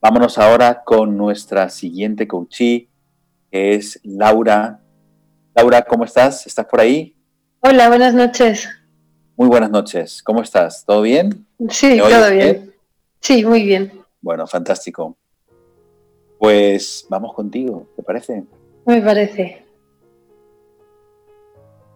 [0.00, 2.88] vámonos ahora con nuestra siguiente coachee,
[3.50, 4.80] que es Laura.
[5.54, 6.46] Laura, ¿cómo estás?
[6.46, 7.14] ¿Estás por ahí?
[7.60, 8.68] Hola, buenas noches.
[9.38, 10.22] Muy buenas noches.
[10.22, 10.82] ¿Cómo estás?
[10.86, 11.46] ¿Todo bien?
[11.68, 12.74] Sí, ¿Me oyes todo bien.
[13.20, 13.92] Sí, muy bien.
[14.22, 15.14] Bueno, fantástico.
[16.38, 18.44] Pues vamos contigo, ¿te parece?
[18.86, 19.62] Me parece.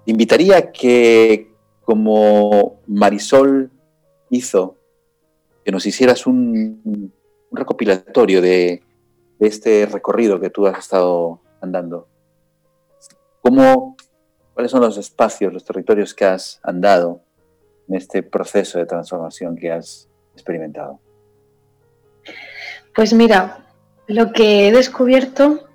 [0.05, 1.51] Te invitaría que,
[1.81, 3.71] como Marisol
[4.29, 4.77] hizo,
[5.65, 7.13] que nos hicieras un, un
[7.53, 8.83] recopilatorio de,
[9.39, 12.07] de este recorrido que tú has estado andando.
[13.41, 13.97] ¿Cómo,
[14.53, 17.23] ¿Cuáles son los espacios, los territorios que has andado
[17.91, 21.01] en este proceso de transformación que has experimentado?
[22.95, 23.67] Pues mira,
[24.07, 25.69] lo que he descubierto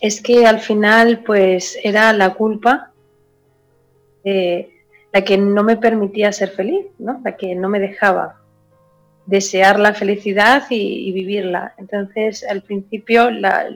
[0.00, 2.92] es que al final pues era la culpa
[4.24, 4.70] eh,
[5.12, 7.20] la que no me permitía ser feliz, ¿no?
[7.24, 8.40] La que no me dejaba
[9.26, 11.74] desear la felicidad y, vivirla.
[11.78, 13.66] Entonces, al principio, la,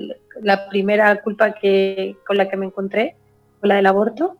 [0.41, 3.17] la primera culpa que, con la que me encontré
[3.61, 4.37] fue la del aborto.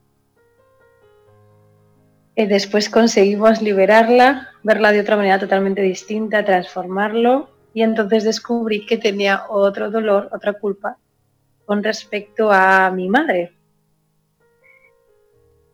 [2.35, 8.97] Eh, después conseguimos liberarla, verla de otra manera totalmente distinta, transformarlo y entonces descubrí que
[8.97, 10.97] tenía otro dolor, otra culpa
[11.67, 13.53] con respecto a mi madre.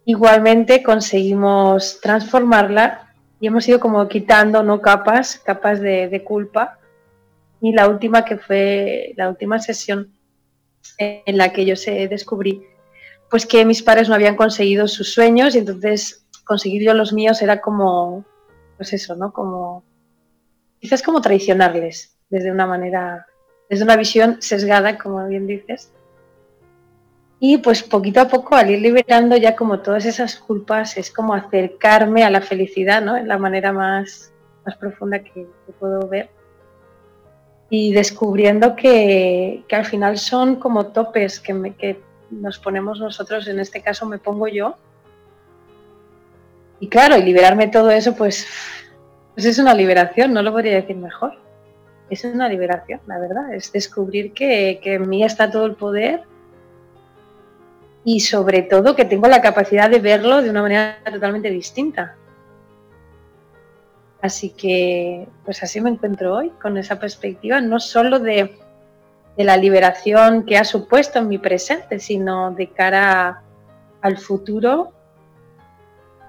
[0.04, 6.78] Igualmente conseguimos transformarla y hemos ido como quitando no capas, capas de, de culpa.
[7.60, 10.12] Y la última que fue la última sesión
[10.98, 12.62] en la que yo se descubrí,
[13.30, 17.42] pues que mis padres no habían conseguido sus sueños y entonces conseguir yo los míos
[17.42, 18.24] era como,
[18.78, 19.32] pues eso, ¿no?
[19.32, 19.84] Como,
[20.80, 23.26] quizás como traicionarles desde una manera,
[23.68, 25.92] desde una visión sesgada, como bien dices.
[27.38, 31.34] Y pues poquito a poco, al ir liberando ya como todas esas culpas, es como
[31.34, 33.16] acercarme a la felicidad, ¿no?
[33.16, 34.32] En la manera más,
[34.64, 35.46] más profunda que,
[35.78, 36.30] puedo ver.
[37.70, 43.46] Y descubriendo que, que, al final son como topes que, me, que nos ponemos nosotros,
[43.48, 44.76] en este caso me pongo yo.
[46.80, 48.46] Y claro, y liberarme todo eso, pues,
[49.34, 51.32] pues es una liberación, no lo podría decir mejor.
[52.10, 53.52] Es una liberación, la verdad.
[53.52, 56.22] Es descubrir que, que en mí está todo el poder
[58.04, 62.16] y sobre todo que tengo la capacidad de verlo de una manera totalmente distinta.
[64.20, 68.58] Así que, pues así me encuentro hoy, con esa perspectiva, no solo de,
[69.36, 73.42] de la liberación que ha supuesto en mi presente, sino de cara
[74.00, 74.92] al futuro.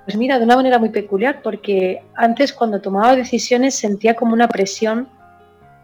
[0.10, 4.48] Pues mira, de una manera muy peculiar, porque antes cuando tomaba decisiones sentía como una
[4.48, 5.08] presión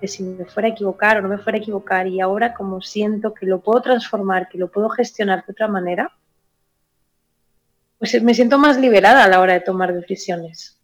[0.01, 2.81] de si me fuera a equivocar o no me fuera a equivocar, y ahora como
[2.81, 6.11] siento que lo puedo transformar, que lo puedo gestionar de otra manera,
[7.99, 10.81] pues me siento más liberada a la hora de tomar decisiones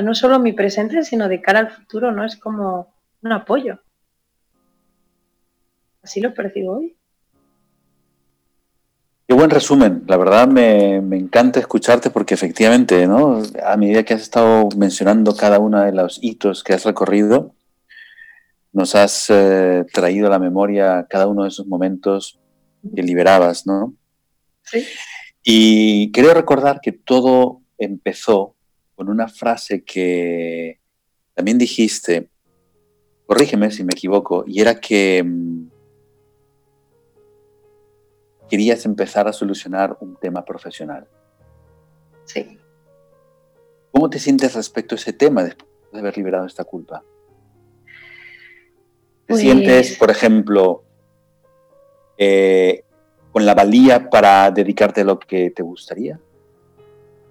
[0.00, 2.24] no solo mi presente, sino de cara al futuro, ¿no?
[2.24, 3.80] Es como un apoyo.
[6.00, 6.96] Así lo percibo hoy.
[9.34, 10.04] Qué buen resumen.
[10.06, 13.42] La verdad me, encanta escucharte porque efectivamente, ¿no?
[13.66, 17.52] A medida que has estado mencionando cada uno de los hitos que has recorrido,
[18.72, 22.38] nos has eh, traído a la memoria cada uno de esos momentos
[22.94, 23.96] que liberabas, ¿no?
[24.62, 24.84] Sí.
[25.42, 28.54] Y quiero recordar que todo empezó
[28.94, 30.78] con una frase que
[31.34, 32.28] también dijiste,
[33.26, 35.73] corrígeme si me equivoco, y era que mm,
[38.54, 41.08] querías empezar a solucionar un tema profesional.
[42.24, 42.56] Sí.
[43.90, 47.02] ¿Cómo te sientes respecto a ese tema después de haber liberado esta culpa?
[49.26, 50.84] ¿Te sientes, pues por ejemplo,
[52.16, 52.84] eh,
[53.32, 56.20] con la valía para dedicarte a lo que te gustaría?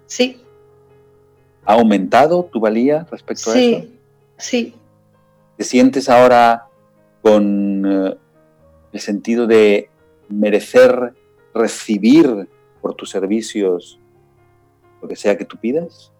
[0.04, 0.42] Sí.
[1.64, 3.60] ¿Ha aumentado tu valía respecto a eso?
[3.80, 3.98] Sí,
[4.36, 4.74] sí.
[5.56, 6.66] ¿Te sientes ahora
[7.22, 8.14] con eh,
[8.92, 9.88] el sentido de
[10.28, 11.14] merecer
[11.54, 12.48] recibir
[12.80, 13.98] por tus servicios
[15.00, 16.12] lo que sea que tú pidas?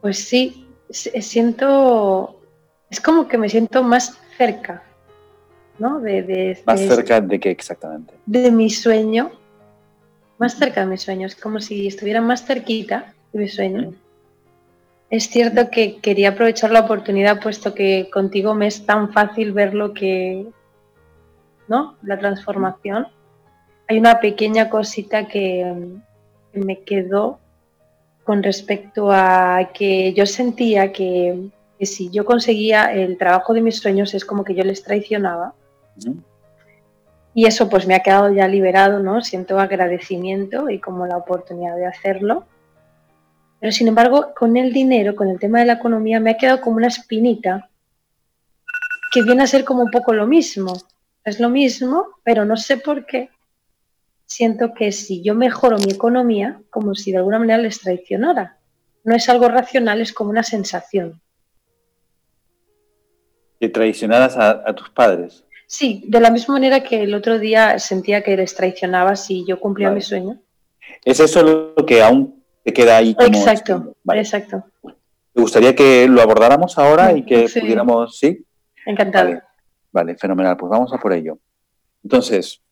[0.00, 2.40] Pues sí, siento,
[2.90, 4.82] es como que me siento más cerca,
[5.78, 6.00] ¿no?
[6.00, 8.14] De, ¿Más cerca de qué exactamente?
[8.26, 9.30] De mi sueño,
[10.38, 13.92] más cerca de mi sueño, es como si estuviera más cerquita de mi sueño.
[15.10, 19.74] Es cierto que quería aprovechar la oportunidad, puesto que contigo me es tan fácil ver
[19.74, 20.46] lo que,
[21.70, 21.96] ¿no?
[22.02, 23.06] La transformación.
[23.88, 25.98] Hay una pequeña cosita que,
[26.52, 27.38] me quedó
[28.24, 31.48] con respecto a que yo sentía que,
[31.80, 35.54] si yo conseguía el trabajo de mis sueños es como que yo les traicionaba.
[37.34, 39.22] Y eso pues me ha quedado ya liberado, ¿no?
[39.22, 42.46] Siento agradecimiento y como la oportunidad de hacerlo.
[43.60, 46.60] Pero sin embargo, con el dinero, con el tema de la economía, me ha quedado
[46.60, 47.70] como una espinita
[49.12, 50.74] que viene a ser como un poco lo mismo.
[51.24, 53.30] Es lo mismo, pero no sé por qué.
[54.26, 58.58] Siento que si yo mejoro mi economía, como si de alguna manera les traicionara.
[59.04, 61.20] No es algo racional, es como una sensación.
[63.58, 65.44] ¿Que traicionaras a, tus padres?
[65.66, 69.60] Sí, de la misma manera que el otro día sentía que les traicionaba si yo
[69.60, 70.40] cumplía mi sueño.
[71.04, 73.14] ¿Es eso lo que aún te queda ahí?
[73.14, 74.64] Como exacto, exacto.
[75.34, 78.44] ¿Te gustaría que lo abordáramos ahora y que pudiéramos, sí?
[78.86, 79.28] Encantado.
[79.28, 79.42] Vale,
[80.18, 80.56] fenomenal.
[80.56, 81.38] Pues vamos a por ello.
[82.02, 82.62] Entonces,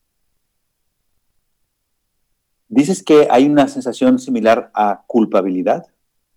[2.69, 5.87] dices que hay una sensación similar a culpabilidad.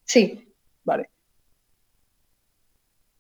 [0.04, 0.54] Sí.
[0.84, 1.10] Vale.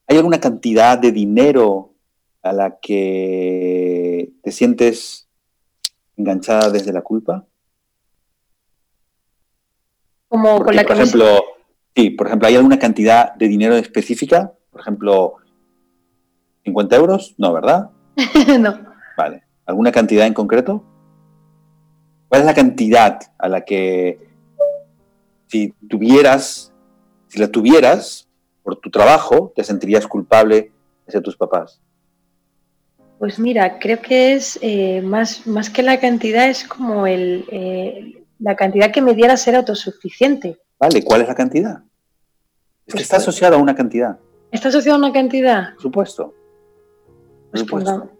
[0.07, 1.93] ¿Hay alguna cantidad de dinero
[2.41, 5.29] a la que te sientes
[6.17, 7.45] enganchada desde la culpa?
[10.27, 11.43] Como con la por ejemplo,
[11.95, 14.53] sí, por ejemplo, ¿hay alguna cantidad de dinero específica?
[14.71, 15.35] Por ejemplo,
[16.63, 17.89] 50 euros, no, ¿verdad?
[18.59, 18.79] no.
[19.17, 19.43] Vale.
[19.65, 20.83] ¿Alguna cantidad en concreto?
[22.27, 24.19] ¿Cuál es la cantidad a la que
[25.47, 26.71] si tuvieras,
[27.27, 28.27] si la tuvieras
[28.63, 30.71] por tu trabajo, te sentirías culpable
[31.07, 31.81] hacia tus papás?
[33.19, 38.23] Pues mira, creo que es eh, más, más que la cantidad, es como el, eh,
[38.39, 40.57] la cantidad que me diera ser autosuficiente.
[40.79, 41.83] Vale, ¿cuál es la cantidad?
[42.85, 44.17] Es que pues está asociada a una cantidad.
[44.51, 45.73] ¿Está asociada a una cantidad?
[45.73, 46.33] Por supuesto.
[47.51, 47.65] Pues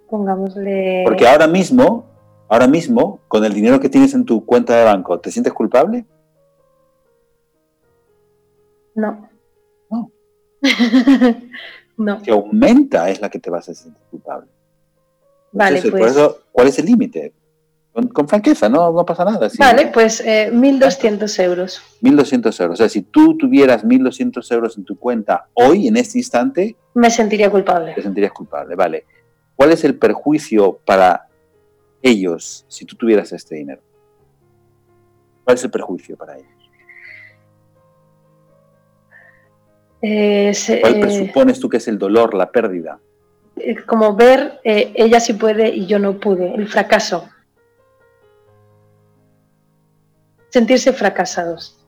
[0.10, 1.04] pongámosle...
[1.06, 2.06] Porque ahora mismo,
[2.50, 6.06] ahora mismo, con el dinero que tienes en tu cuenta de banco, ¿te sientes culpable?
[8.94, 9.30] No.
[9.90, 10.12] No.
[11.98, 12.24] no.
[12.24, 14.50] Si aumenta es la que te vas a sentir culpable.
[15.54, 15.92] Vale, pues...
[15.92, 17.34] Por eso, ¿cuál es el límite?
[18.14, 19.50] Con, franqueza, no, no pasa nada.
[19.60, 21.82] Vale, pues eh, 1.200 euros.
[22.02, 22.74] 1.200 euros.
[22.76, 26.78] O sea, si tú tuvieras 1.200 euros en tu cuenta hoy, en este instante...
[26.94, 27.94] Me sentiría culpable.
[27.94, 29.06] Te sentirías culpable, vale.
[29.62, 31.28] ¿Cuál es el perjuicio para
[32.02, 33.80] ellos si tú tuvieras este dinero?
[35.44, 36.50] ¿Cuál es el perjuicio para ellos?
[40.00, 43.00] ¿Cuál eh, presupones tú que es el dolor, la pérdida?
[43.86, 47.30] Como ver, eh, ella sí puede y yo no pude, el fracaso.
[50.50, 51.86] Sentirse fracasados.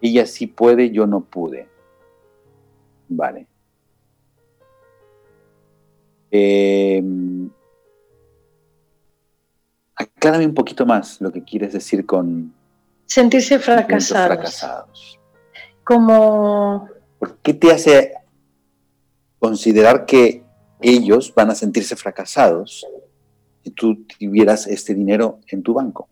[0.00, 1.66] Ella sí puede, yo no pude.
[3.08, 3.48] Vale.
[6.30, 7.02] Eh,
[9.94, 12.54] aclárame un poquito más lo que quieres decir con...
[13.06, 15.18] Sentirse fracasados.
[15.84, 16.88] Como...
[17.18, 18.14] ¿Por qué te hace
[19.38, 20.44] considerar que
[20.80, 22.86] ellos van a sentirse fracasados
[23.64, 26.08] si tú tuvieras este dinero en tu banco?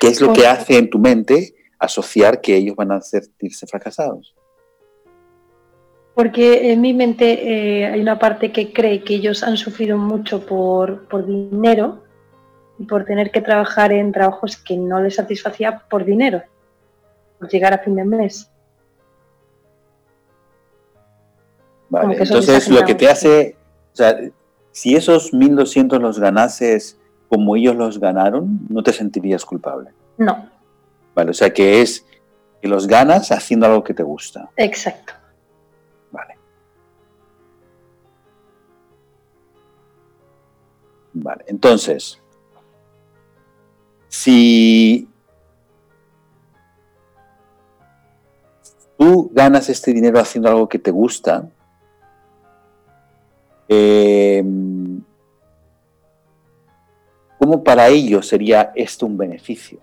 [0.00, 4.35] ¿Qué es lo que hace en tu mente asociar que ellos van a sentirse fracasados?
[6.16, 7.26] Porque en mi mente
[7.80, 12.02] eh, hay una parte que cree que ellos han sufrido mucho por, por dinero
[12.78, 16.42] y por tener que trabajar en trabajos que no les satisfacía por dinero,
[17.38, 18.50] por llegar a fin de mes.
[21.90, 23.54] Vale, entonces lo que te hace,
[23.92, 24.18] o sea,
[24.72, 26.98] si esos 1200 los ganases
[27.28, 29.90] como ellos los ganaron, no te sentirías culpable.
[30.16, 30.48] No,
[31.14, 32.06] Vale, o sea que es
[32.60, 34.50] que los ganas haciendo algo que te gusta.
[34.56, 35.14] exacto.
[41.18, 42.20] Vale, entonces,
[44.06, 45.08] si
[48.98, 51.48] tú ganas este dinero haciendo algo que te gusta,
[53.66, 54.44] eh,
[57.38, 59.80] ¿cómo para ellos sería esto un beneficio?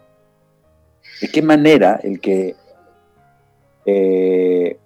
[1.20, 2.56] ¿De qué manera el que...
[3.86, 4.78] eh,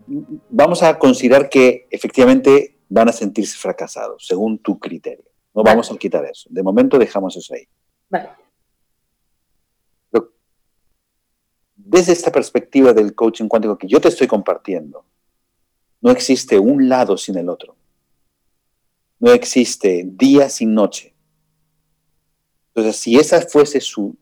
[0.50, 5.27] vamos a considerar que efectivamente van a sentirse fracasados, según tu criterio.
[5.58, 5.78] No Vale.
[5.78, 6.48] vamos a quitar eso.
[6.52, 7.68] De momento dejamos eso ahí.
[8.12, 8.30] Vale.
[10.12, 10.32] Pero
[11.76, 15.04] desde esta perspectiva del coaching cuántico que yo te estoy compartiendo,
[16.00, 17.76] no existe un lado sin el otro.
[19.18, 21.16] No existe día sin noche.
[22.68, 24.16] Entonces, si esa fuese su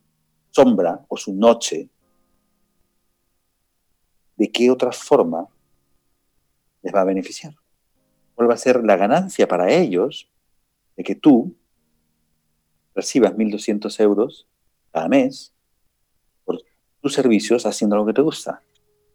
[0.52, 1.90] sombra o su noche,
[4.38, 5.50] ¿de qué otra forma
[6.82, 7.54] les va a beneficiar?
[8.36, 10.32] ¿Cuál va a ser la ganancia para ellos
[10.96, 11.56] de que tú
[12.94, 14.48] recibas 1.200 euros
[14.92, 15.54] cada mes
[16.46, 16.62] por
[17.02, 18.62] tus servicios haciendo lo que te gusta?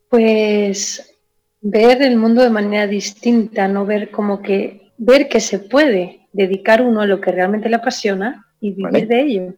[0.09, 1.17] Pues
[1.61, 6.83] ver el mundo de manera distinta, no ver como que ver que se puede dedicar
[6.83, 9.07] uno a lo que realmente le apasiona y vivir Vale.
[9.07, 9.55] de ello.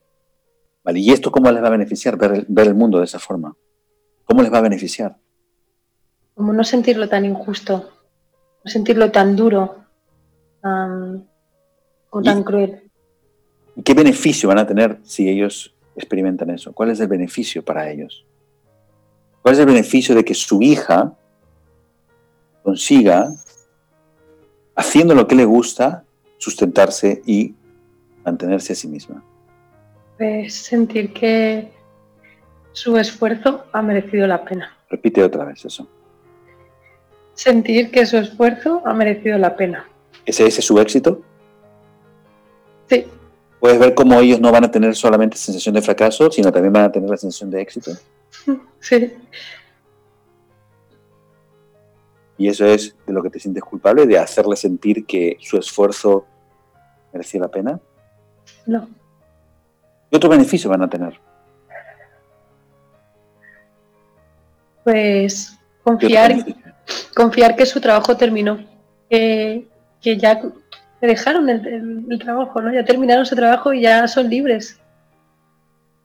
[0.85, 1.01] ¿Vale?
[1.01, 3.57] ¿Y esto cómo les va a beneficiar ver el, ver el mundo de esa forma?
[4.25, 5.17] ¿Cómo les va a beneficiar?
[6.35, 7.91] Como no sentirlo tan injusto,
[8.65, 9.85] no sentirlo tan duro,
[12.13, 12.83] o tan cruel.
[13.75, 16.73] ¿Y qué beneficio van a tener si ellos experimentan eso?
[16.73, 18.25] ¿Cuál es el beneficio para ellos?
[19.41, 21.15] ¿Cuál es el beneficio de que su hija
[22.63, 23.33] consiga,
[24.77, 26.05] haciendo lo que le gusta,
[26.37, 27.55] sustentarse y
[28.25, 29.25] mantenerse a sí misma?
[30.19, 31.73] Pues sentir que
[32.73, 34.77] su esfuerzo ha merecido la pena.
[34.91, 35.89] Repite otra vez eso.
[37.33, 39.89] Sentir que su esfuerzo ha merecido la pena.
[40.27, 41.23] ¿Ese, ese es su éxito?
[42.93, 43.07] Sí,
[43.59, 46.85] Puedes ver cómo ellos no van a tener solamente sensación de fracaso, sino también van
[46.85, 47.93] a tener la sensación de éxito.
[48.81, 49.15] sí,
[52.37, 56.27] Y eso es de lo que te sientes culpable, de hacerle sentir que su esfuerzo
[57.13, 57.81] mereció la pena.
[58.67, 58.89] no.
[60.11, 61.19] ¿Qué otro beneficio van a tener?
[64.85, 66.47] Pues ¿Qué otro confiar,
[67.17, 68.59] confiar que su trabajo terminó,
[69.09, 69.67] que,
[70.03, 70.39] que ya
[71.03, 72.73] que dejaron el, el- el trabajo, ¿no?
[72.73, 74.79] Ya terminaron su trabajo y ya son libres.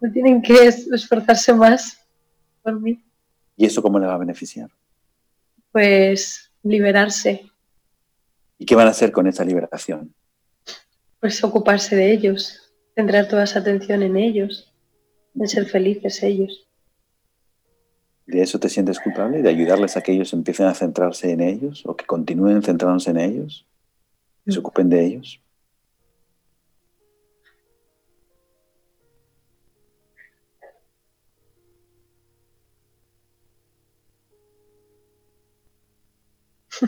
[0.02, 2.02] No tienen que es- esforzarse más
[2.64, 3.00] por mí.
[3.56, 4.72] ¿Y eso cómo le va a beneficiar?
[5.72, 7.46] Pues liberarse,
[8.58, 10.16] ¿Y qué van a hacer con esa liberación?
[11.20, 14.74] pues ocuparse de ellos, centrar toda esa atención en ellos,
[15.36, 16.68] en ser felices ellos.
[18.26, 19.44] ¿De eso te sientes culpable?
[19.44, 23.18] ¿De ayudarles a que ellos empiecen a centrarse en ellos o que continúen centrándose en
[23.20, 23.67] ellos?
[24.48, 25.42] ¿Que se ocupen de ellos?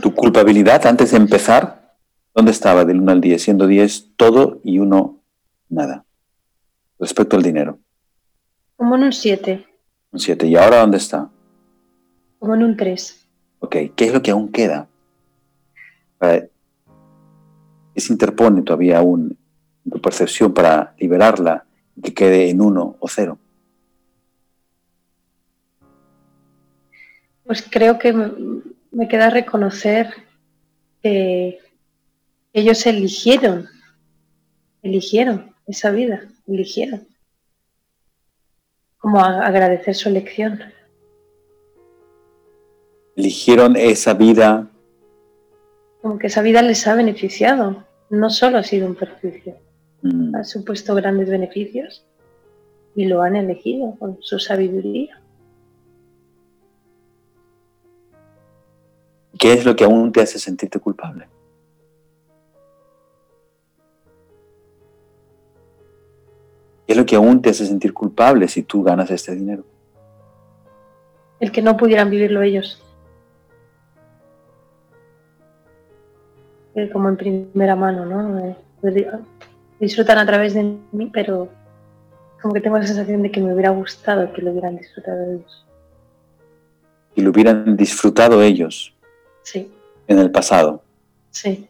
[0.02, 1.96] Tu culpabilidad antes de empezar,
[2.36, 3.42] ¿dónde estaba del 1 al 10?
[3.42, 5.22] Siendo 10 todo y 1
[5.70, 6.06] nada.
[7.00, 7.80] Respecto al dinero,
[8.76, 9.66] Como en un 7,
[10.12, 10.48] un 7.
[10.48, 11.30] ¿Y ahora dónde está?
[12.40, 13.28] como en un 3.
[13.60, 14.88] Ok, ¿qué es lo que aún queda?
[16.18, 16.48] Para-
[17.94, 19.38] ¿Qué se interpone todavía aún
[19.86, 21.66] en tu percepción para liberarla
[21.96, 23.38] y que quede en uno o cero?
[27.50, 30.14] Pues creo que me, queda reconocer
[31.02, 31.58] que
[32.54, 33.68] ellos eligieron,
[34.84, 37.08] eligieron esa vida, eligieron.
[39.00, 40.62] Como agradecer su elección.
[43.16, 44.68] Eligieron esa vida,
[46.02, 47.84] Como que esa vida les ha beneficiado.
[48.10, 49.58] No solo ha sido un perjuicio,
[50.02, 52.06] mm, ha supuesto grandes beneficios
[52.96, 55.22] y lo han elegido con su sabiduría.
[59.40, 61.28] ¿qué es lo que aún te hace sentirte culpable?
[66.86, 69.64] ¿Qué es lo que aún te hace sentir culpable si tú ganas este dinero?
[71.40, 72.84] El que no pudieran vivirlo ellos.
[76.80, 78.40] Eh, como en primera mano, ¿no?
[78.40, 78.96] Eh, pues,
[79.80, 81.50] disfrutan a través de mí, pero
[82.42, 85.66] como que tengo la sensación de que me hubiera gustado que lo hubieran disfrutado ellos.
[87.16, 88.94] Y lo hubieran disfrutado ellos.
[89.44, 89.72] Sí.
[90.08, 90.84] En el pasado.
[91.32, 91.68] Sí.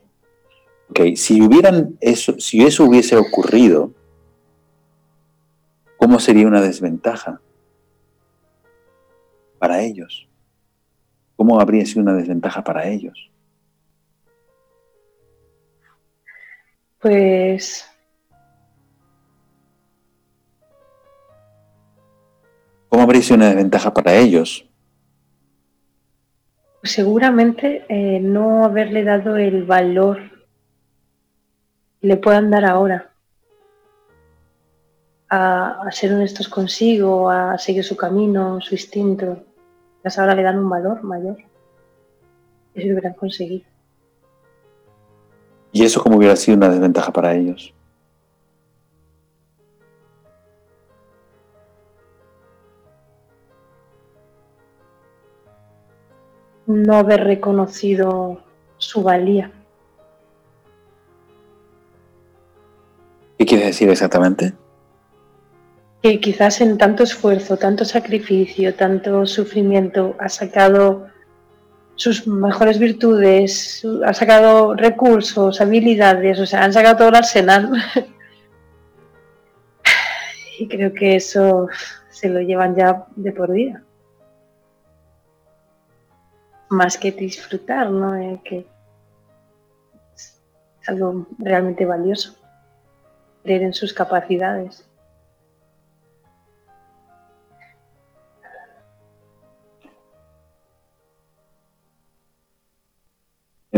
[0.90, 3.92] Ok, si hubieran eso, si eso hubiese ocurrido,
[5.98, 7.42] ¿cómo sería una desventaja
[9.60, 10.28] para ellos?
[11.36, 13.29] ¿Cómo habría sido una desventaja para ellos?
[17.02, 17.90] Pues
[22.90, 24.66] ¿Cómo habría sido una desventaja para ellos?
[26.82, 30.20] Pues seguramente eh, no haberle dado el valor
[32.02, 33.12] que le puedan dar ahora
[35.30, 39.44] a, a, ser honestos consigo, a seguir su camino, su instinto.
[39.98, 41.38] Quizás ahora le dan un valor mayor.
[42.74, 43.69] Eso lo hubieran conseguido.
[45.72, 47.74] ¿Y eso cómo hubiera sido una desventaja para ellos?
[56.70, 58.44] no haber reconocido
[58.78, 59.52] su valía.
[63.40, 64.54] ¿Qué quiere decir exactamente?
[66.04, 71.08] Que quizás en tanto esfuerzo, tanto sacrificio, tanto sufrimiento ha sacado
[72.00, 77.72] sus mejores virtudes, ha sacado recursos, habilidades, o sea, han sacado todo el arsenal.
[80.60, 81.68] y creo que eso
[82.10, 83.84] se lo llevan ya de por vida
[86.70, 88.16] más que disfrutar, ¿no?
[88.16, 88.66] Eh, que
[90.16, 90.42] es
[90.88, 92.36] algo realmente valioso,
[93.44, 94.89] creer en sus capacidades.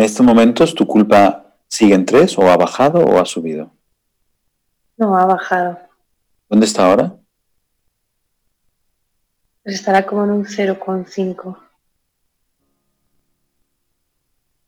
[0.02, 3.72] En estos momentos, ¿tu culpa sigue en tres o ha bajado o ha subido?
[4.98, 5.78] No, ha bajado.
[6.50, 7.16] ¿Dónde está ahora?
[9.62, 11.56] Pues estará como en un 0,5.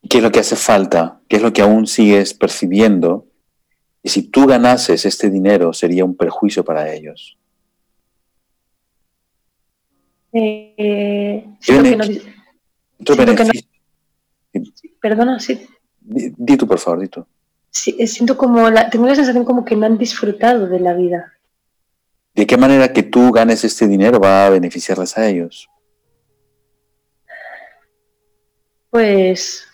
[0.07, 1.19] ¿Qué es lo que hace falta?
[1.27, 3.25] ¿Qué es lo que aún sigues percibiendo?
[4.03, 7.39] Y si tú ganases este dinero, sería un perjuicio para ellos.
[10.31, 11.83] Eh, no,
[14.99, 15.67] perdona, sí.
[15.99, 17.25] Di, di, tú, por favor, di tú.
[17.69, 20.93] Sí, eh, siento como la, tengo la sensación como que no han disfrutado de la
[20.93, 21.33] vida.
[22.35, 25.69] ¿De qué manera que tú ganes este dinero va a beneficiarles a ellos?
[28.89, 29.67] Pues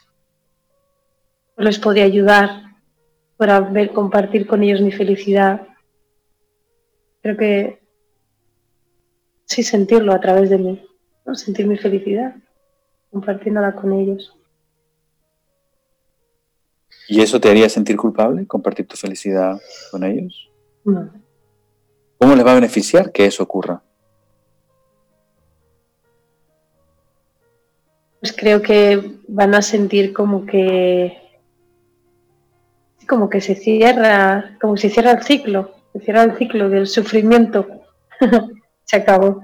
[1.57, 2.75] les podía ayudar
[3.35, 5.67] para ver, compartir con ellos mi felicidad.
[7.21, 7.79] Creo que
[9.45, 10.85] sí sentirlo a través de mí,
[11.25, 11.35] ¿no?
[11.35, 12.35] sentir mi felicidad,
[13.11, 14.38] compartiéndola con ellos.
[17.09, 20.51] ¿Y eso te haría sentir culpable, compartir tu felicidad con ellos?
[20.85, 21.11] No.
[22.19, 23.81] ¿Cómo les va a beneficiar que eso ocurra?
[28.19, 31.17] Pues creo que van a sentir como que
[33.07, 37.67] como que se cierra, como si cierra el ciclo, se cierra el ciclo del sufrimiento.
[38.83, 39.41] se acabó.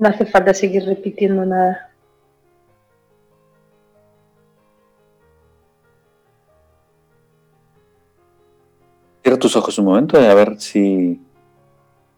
[0.00, 1.85] No hace falta seguir repitiendo nada.
[9.36, 11.20] Cierra tus ojos un momento y a ver si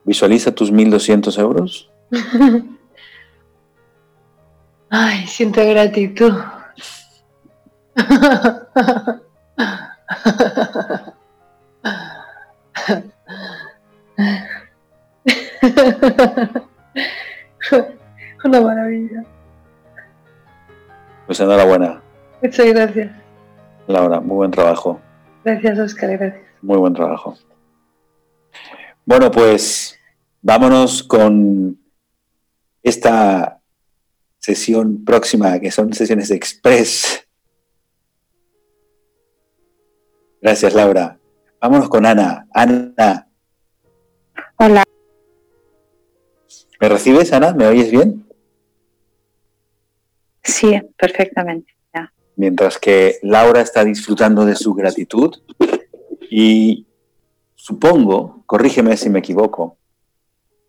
[0.04, 1.90] visualiza tus 1.200 euros.
[4.88, 6.34] Ay, siento gratitud.
[18.44, 19.24] Una maravilla.
[21.26, 22.00] Pues enhorabuena.
[22.40, 23.10] Muchas gracias.
[23.88, 25.00] Laura, muy buen trabajo.
[25.44, 26.47] Gracias, Oscar, gracias.
[26.62, 27.36] Muy buen trabajo.
[29.04, 29.98] Bueno, pues
[30.42, 31.78] vámonos con
[32.82, 33.60] esta
[34.38, 37.28] sesión próxima, que son sesiones de Express
[40.40, 41.18] Gracias, Laura.
[41.60, 42.46] Vámonos con Ana.
[42.52, 43.28] Ana.
[44.56, 44.84] Hola.
[46.80, 47.52] ¿Me recibes, Ana?
[47.54, 48.24] ¿Me oyes bien?
[50.42, 51.74] Sí, perfectamente.
[52.36, 55.34] Mientras que Laura está disfrutando de su gratitud
[56.30, 56.86] y
[57.54, 59.76] supongo, corrígeme si me equivoco,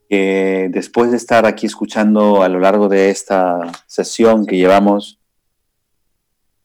[0.10, 5.20] que después de estar aquí escuchando a lo largo de esta sesión que llevamos,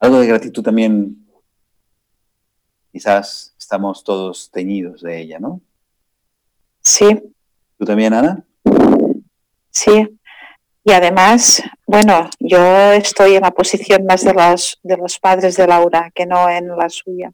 [0.01, 1.27] algo de gratitud también
[2.93, 5.61] quizás estamos todos teñidos de ella, ¿no?
[6.81, 7.23] Sí.
[7.79, 8.45] ¿Tú también, Ana?
[9.71, 10.19] Sí.
[10.85, 15.67] Y además, Bueno, yo estoy en la posición más de los, de los padres de
[15.67, 17.33] Laura que no en la suya.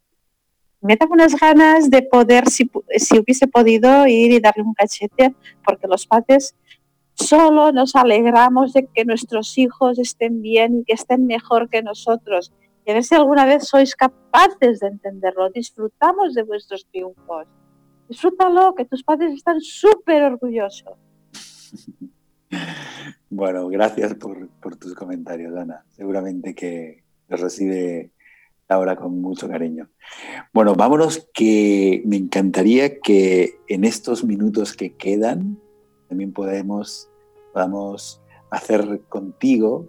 [0.83, 5.87] Me unas ganas de poder, si, si hubiese podido ir y darle un cachete, porque
[5.87, 6.55] los padres
[7.14, 12.53] solo nos alegramos de que nuestros hijos estén bien y que estén mejor que nosotros.
[12.87, 15.51] Y a ver si alguna vez sois capaces de entenderlo.
[15.51, 17.47] Disfrutamos de vuestros triunfos.
[18.09, 20.95] Disfrútalo, que tus padres están súper orgullosos.
[23.33, 25.85] Bueno, gracias por, tus comentarios, Ana.
[25.91, 28.11] Seguramente que los recibe
[28.71, 29.89] ahora con mucho cariño.
[30.53, 35.59] Bueno, vámonos que me encantaría que en estos minutos que quedan
[36.09, 37.09] también podemos,
[37.53, 39.89] podamos hacer contigo,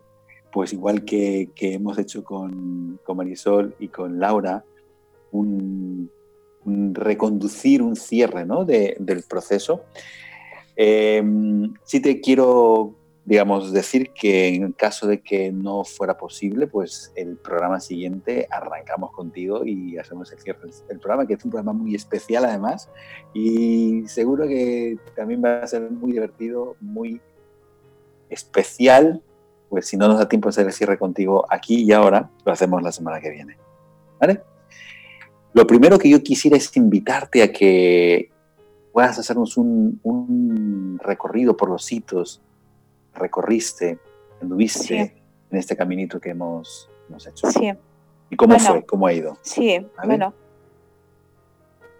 [0.51, 4.65] pues igual que, hemos hecho con, Marisol y con Laura,
[5.31, 6.09] un,
[6.65, 8.65] reconducir un cierre ¿no?
[8.65, 9.83] del proceso.
[10.75, 11.23] Eh,
[11.83, 17.37] sí te quiero digamos, decir que en caso de que no fuera posible, pues el
[17.37, 21.93] programa siguiente arrancamos contigo y hacemos el cierre del programa, que es un programa muy
[21.93, 22.89] especial además
[23.33, 27.21] y seguro que también va a ser muy divertido, muy
[28.29, 29.21] especial,
[29.69, 32.81] pues si no nos da tiempo hacer el cierre contigo aquí y ahora, lo hacemos
[32.81, 33.57] la semana que viene.
[34.19, 34.41] ¿Vale?
[35.53, 38.31] Lo primero que yo quisiera es invitarte a que
[38.91, 42.41] puedas hacernos un, un recorrido por los sitios
[43.13, 43.99] recorriste,
[44.41, 46.89] anduviste en este caminito que hemos,
[47.27, 47.51] hecho.
[47.51, 47.71] Sí.
[48.29, 48.85] ¿Y cómo fue?
[48.85, 49.37] ¿Cómo ha ido?
[49.41, 50.33] Sí, bueno.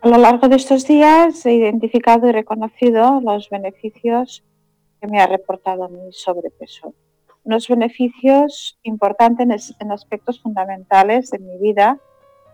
[0.02, 4.44] A lo largo de estos días he identificado y reconocido los beneficios
[5.00, 6.96] que me ha reportado mi sobrepeso.
[7.44, 12.00] Unos beneficios importantes en aspectos fundamentales de mi vida,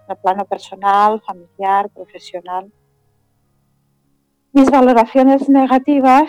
[0.05, 2.71] en el plano personal, familiar, profesional.
[4.51, 6.27] Mis valoraciones negativas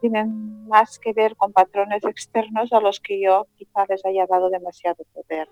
[0.00, 4.50] tienen más que ver con patrones externos a los que yo quizá les haya dado
[4.50, 5.48] demasiado poder.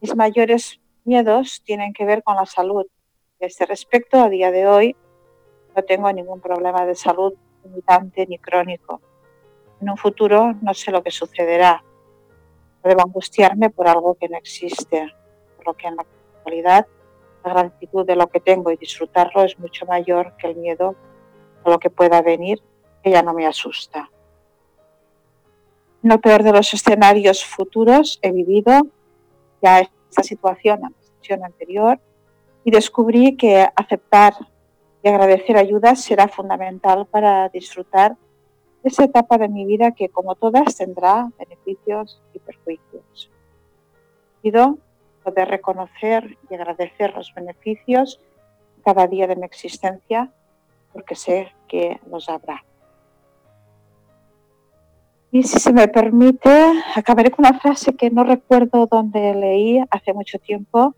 [0.00, 2.86] Mis mayores miedos tienen que ver con la salud.
[3.40, 4.96] De este respecto, a día de hoy,
[5.74, 7.34] no tengo ningún problema de salud
[7.64, 9.00] limitante ni crónico.
[9.80, 11.82] En un futuro no sé lo que sucederá.
[12.82, 15.12] debo angustiarme por algo que no existe,
[15.56, 16.86] por lo que en la actualidad
[17.44, 20.96] la gratitud de lo que tengo y disfrutarlo es mucho mayor que el miedo
[21.64, 22.62] a lo que pueda venir
[23.04, 24.10] que ya no me asusta.
[26.02, 28.86] En el peor de los escenarios futuros he vivido
[29.62, 32.00] ya esta situación, la situación anterior,
[32.64, 34.34] y descubrí que aceptar
[35.02, 38.16] y agradecer ayudas será fundamental para disfrutar
[38.82, 43.30] de esa etapa de mi vida que, como todas, tendrá beneficios y perjuicios.
[44.40, 44.78] Pido
[45.22, 48.18] poder reconocer y agradecer los beneficios
[48.82, 50.32] cada día de mi existencia
[50.92, 52.64] porque sé que los habrá.
[55.34, 56.48] Y si se me permite,
[56.94, 60.94] acabaré con una frase que no recuerdo dónde leí hace mucho tiempo,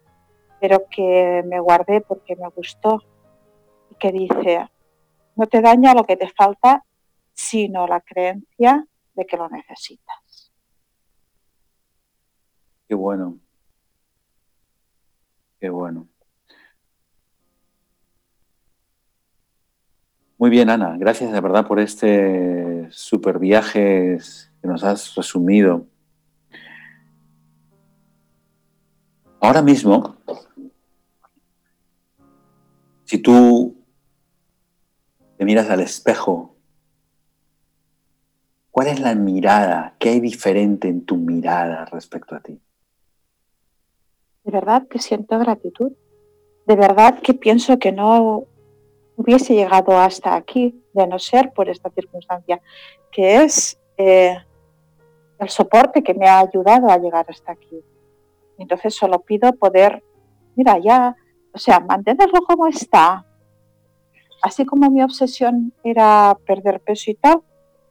[0.60, 3.02] pero que me guardé porque me gustó
[3.90, 4.68] y que dice,
[5.36, 6.84] no te daña lo que te falta,
[7.32, 10.52] sino la creencia de que lo necesitas.
[12.86, 13.38] Qué bueno.
[15.58, 16.08] Qué bueno.
[20.38, 20.96] Muy bien, Ana.
[20.98, 24.18] Gracias de verdad por este super viaje
[24.60, 25.86] que nos has resumido.
[29.40, 30.16] Ahora mismo,
[33.04, 33.76] si tú
[35.38, 36.54] te miras al espejo,
[38.70, 39.94] ¿cuál es la mirada?
[39.98, 42.60] ¿Qué hay diferente en tu mirada respecto a ti?
[44.44, 45.92] De verdad que siento gratitud.
[46.66, 48.46] De verdad que pienso que no
[49.16, 52.60] hubiese llegado hasta aquí de no ser por esta circunstancia,
[53.10, 54.36] que es eh,
[55.38, 57.82] el soporte que me ha ayudado a llegar hasta aquí.
[58.58, 60.02] Entonces solo pido poder,
[60.54, 61.16] mira, ya,
[61.52, 63.24] o sea, mantenerlo como está.
[64.42, 67.42] Así como mi obsesión era perder peso y tal,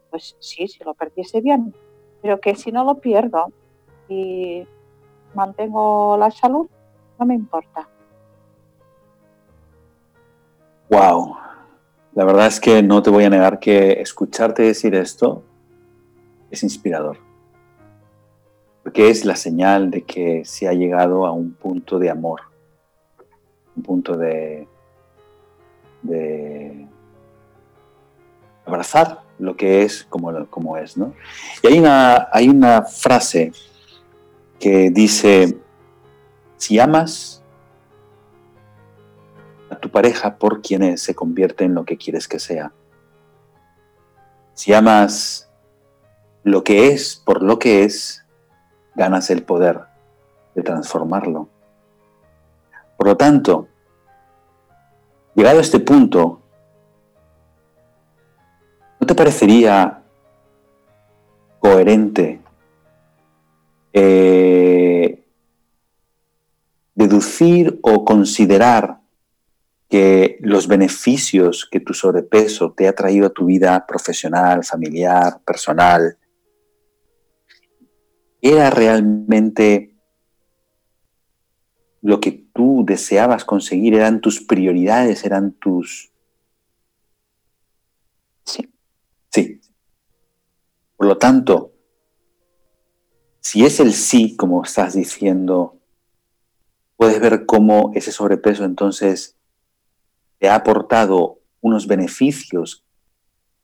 [0.10, 1.76] pues sí, si lo perdiese bien,
[2.22, 3.52] pero que si no lo pierdo
[4.08, 4.66] y
[5.34, 6.68] mantengo la salud,
[7.20, 7.90] no me importa.
[10.90, 11.36] Wow.
[12.14, 15.44] La verdad es que no te voy a negar que escucharte decir esto
[16.52, 17.18] es inspirador.
[18.84, 22.42] Porque es la señal de que se ha llegado a un punto de amor,
[23.76, 24.68] un punto de,
[26.04, 26.88] de
[28.66, 30.98] abrazar lo que es como, como es.
[30.98, 31.14] ¿no?
[31.64, 33.52] Y hay una, hay una frase
[34.60, 35.58] que dice,
[36.58, 37.44] si amas,
[39.70, 42.72] a tu pareja por quien es, se convierte en lo que quieres que sea.
[44.54, 45.50] Si amas
[46.44, 48.26] lo que es por lo que es,
[48.96, 49.82] ganas el poder
[50.54, 51.50] de transformarlo.
[52.98, 53.68] Por lo tanto,
[55.36, 56.42] llegado a este punto,
[59.00, 60.02] ¿no te parecería
[61.60, 62.42] coherente
[63.92, 65.26] eh,
[66.94, 68.95] deducir o considerar
[69.90, 76.18] que los beneficios que tu sobrepeso te ha traído a tu vida profesional, familiar, personal,
[78.42, 79.96] era realmente
[82.02, 86.12] lo que tú deseabas conseguir, eran tus prioridades, eran tus...
[88.44, 88.72] Sí.
[89.32, 89.62] Sí.
[90.96, 91.74] Por lo tanto,
[93.40, 95.80] si es el sí, como estás diciendo,
[96.98, 99.35] puedes ver cómo ese sobrepeso entonces
[100.40, 102.84] te ha aportado unos beneficios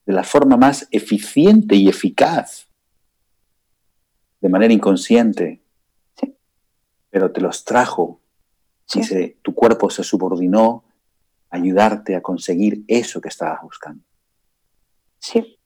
[0.05, 2.67] de la forma más eficiente y eficaz,
[4.39, 5.61] de manera inconsciente,
[7.09, 8.21] pero te los trajo
[8.93, 10.83] y tu cuerpo se subordinó
[11.49, 14.03] a ayudarte a conseguir eso que estabas buscando.
[15.19, 15.57] Sí.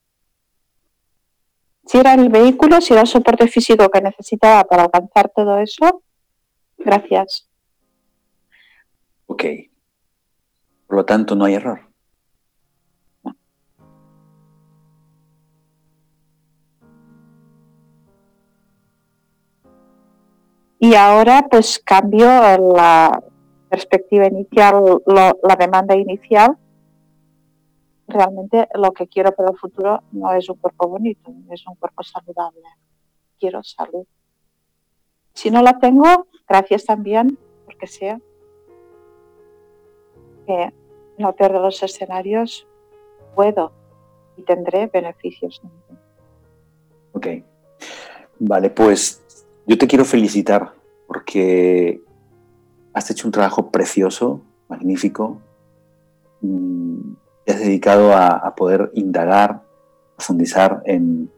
[1.85, 6.03] Si era el vehículo, si era el soporte físico que necesitaba para alcanzar todo eso,
[6.77, 7.47] gracias.
[9.27, 9.43] Ok.
[10.87, 11.81] Por lo tanto, no hay error.
[20.79, 23.23] Y ahora pues cambio la
[23.69, 26.57] perspectiva inicial, la demanda inicial.
[28.07, 32.03] Realmente lo que quiero para el futuro no es un cuerpo bonito, es un cuerpo
[32.03, 32.61] saludable.
[33.39, 34.05] Quiero salud.
[35.33, 38.19] Si no la tengo, gracias también, porque sea
[40.45, 40.73] que
[41.17, 42.67] en el los escenarios
[43.35, 43.71] puedo
[44.37, 45.61] y tendré beneficios.
[47.13, 47.27] Ok.
[48.39, 49.23] Vale, pues
[49.65, 50.73] yo te quiero felicitar
[51.07, 52.01] porque
[52.93, 55.37] has hecho un trabajo precioso, magnífico.
[56.41, 57.13] Mm,
[57.45, 59.61] te has dedicado a, poder indagar,
[60.15, 61.29] profundizar en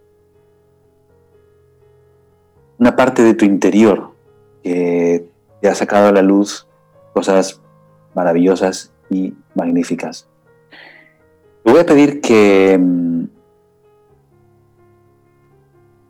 [2.77, 4.11] una parte de tu interior
[4.63, 5.27] que
[5.61, 6.67] te ha sacado a la luz
[7.13, 7.61] cosas
[8.13, 10.27] maravillosas y magníficas.
[11.63, 13.25] Te voy a pedir que mm,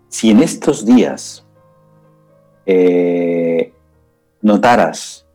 [0.10, 1.46] si en estos días
[2.66, 3.74] eh,
[4.42, 5.26] notaras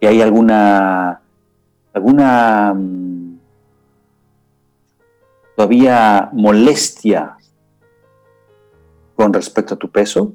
[0.00, 1.20] que hay alguna,
[1.92, 3.38] alguna mm,
[5.56, 7.36] todavía molestia
[9.14, 10.32] con respecto a tu peso,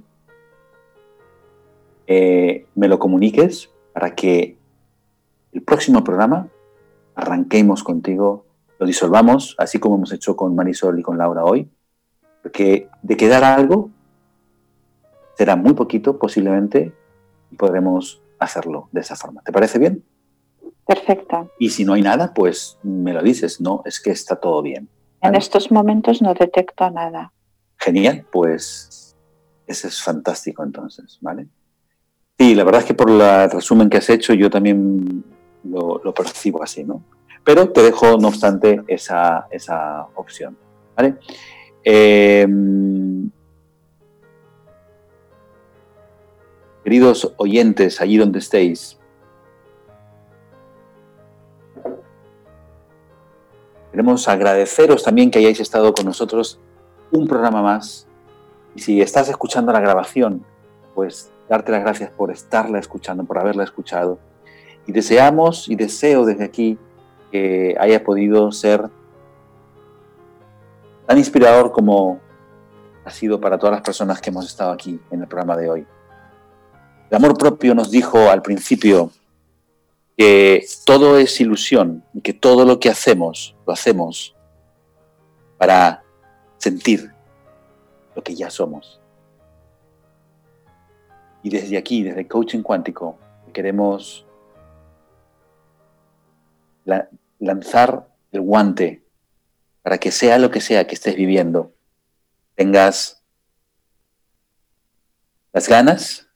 [2.05, 4.57] eh, me lo comuniques para que
[5.56, 6.49] el próximo programa
[7.16, 8.45] arranquemos contigo,
[8.78, 11.70] lo disolvamos, así como hemos hecho con Marisol y con Laura hoy,
[12.43, 13.89] porque de quedar algo,
[15.38, 16.93] será muy poquito posiblemente
[17.49, 19.41] y podremos hacerlo de esa forma.
[19.43, 20.03] ¿Te parece bien?
[20.86, 21.49] Perfecto.
[21.58, 24.89] Y si no hay nada, pues me lo dices, no, es que está todo bien.
[25.22, 27.32] En estos momentos no detecto nada.
[27.78, 29.16] Genial, pues
[29.66, 31.47] ese es fantástico entonces, ¿vale?
[32.38, 35.24] Sí, la verdad es que por el resumen que has hecho yo también
[35.66, 37.03] lo, percibo así, ¿no?
[37.43, 40.57] Pero te dejo, no obstante, esa, esa opción,
[40.95, 41.16] ¿vale?
[41.84, 42.47] Eh,
[46.86, 48.99] Queridos oyentes, allí donde estéis,
[53.89, 56.59] queremos agradeceros también que hayáis estado con nosotros
[57.11, 58.05] un programa más.
[58.76, 60.45] Y si estás escuchando la grabación,
[60.93, 64.20] pues darte las gracias por estarla escuchando, por haberla escuchado.
[64.88, 66.77] Y deseamos y deseo desde aquí
[67.31, 68.89] que haya podido ser
[71.05, 72.19] tan inspirador como
[73.03, 75.88] ha sido para todas las personas que hemos estado aquí en el programa de hoy.
[77.09, 79.11] El amor propio nos dijo al principio
[80.17, 84.36] que todo es ilusión y que todo lo que hacemos lo hacemos
[85.57, 86.03] para
[86.57, 87.11] sentir
[88.15, 88.99] lo que ya somos.
[91.43, 93.17] Y desde aquí, desde Coaching Cuántico,
[93.53, 94.24] queremos
[97.39, 99.03] lanzar el guante
[99.81, 101.73] para que sea lo que sea que estés viviendo,
[102.55, 103.23] tengas
[105.53, 106.27] las ganas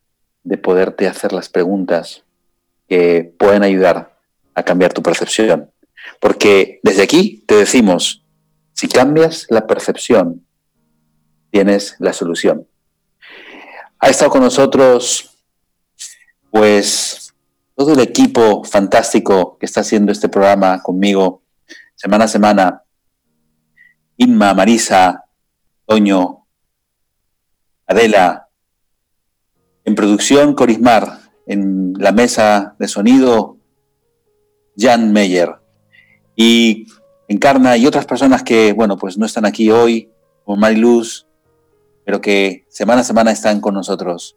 [0.43, 2.23] de poderte hacer las preguntas
[2.87, 4.17] que pueden ayudar
[4.55, 5.71] a cambiar tu percepción.
[6.19, 8.23] Porque desde aquí te decimos,
[8.73, 10.45] si cambias la percepción,
[11.51, 12.67] tienes la solución.
[13.99, 15.37] Ha estado con nosotros,
[16.51, 17.28] pues,
[17.79, 21.43] todo el equipo fantástico que está haciendo este programa conmigo
[21.95, 22.83] semana a semana.
[24.17, 25.23] Inma, Marisa,
[25.85, 26.45] Toño,
[27.87, 28.49] Adela.
[29.85, 31.19] En producción, Corismar.
[31.47, 33.55] En la mesa de sonido,
[34.77, 35.55] Jan Meyer.
[36.35, 36.85] Y
[37.29, 40.11] Encarna y otras personas que, bueno, pues no están aquí hoy,
[40.43, 41.27] como Mariluz,
[42.03, 44.35] pero que semana a semana están con nosotros.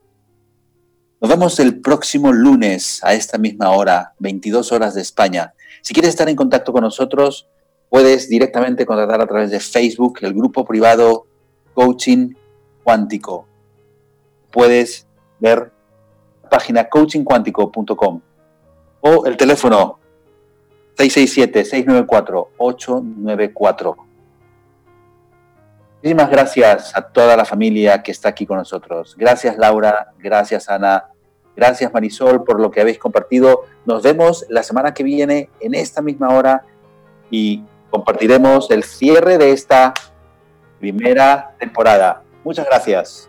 [1.22, 5.54] Nos vemos el próximo lunes a esta misma hora, 22 horas de España.
[5.80, 7.46] Si quieres estar en contacto con nosotros,
[7.88, 11.28] puedes directamente contactar a través de Facebook, el grupo privado
[11.74, 12.34] Coaching
[12.82, 13.46] Cuántico.
[14.50, 15.06] Puedes
[15.38, 15.70] ver
[16.42, 18.20] la página coachingcuántico.com
[19.02, 20.00] o el teléfono
[20.98, 23.96] 667-694-894.
[26.02, 29.14] Muchísimas gracias a toda la familia que está aquí con nosotros.
[29.16, 31.11] Gracias Laura, gracias Ana,
[31.56, 33.64] gracias Marisol por lo que habéis compartido.
[33.84, 36.64] Nos vemos la semana que viene en esta misma hora
[37.30, 39.94] y compartiremos el cierre de esta
[40.80, 42.22] primera temporada.
[42.44, 43.28] Muchas gracias.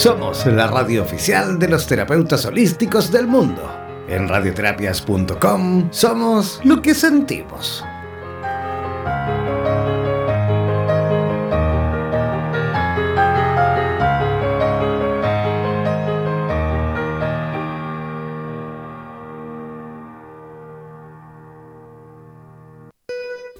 [0.00, 3.70] Somos la radio oficial de los terapeutas holísticos del mundo.
[4.08, 7.84] En radioterapias.com somos lo que sentimos.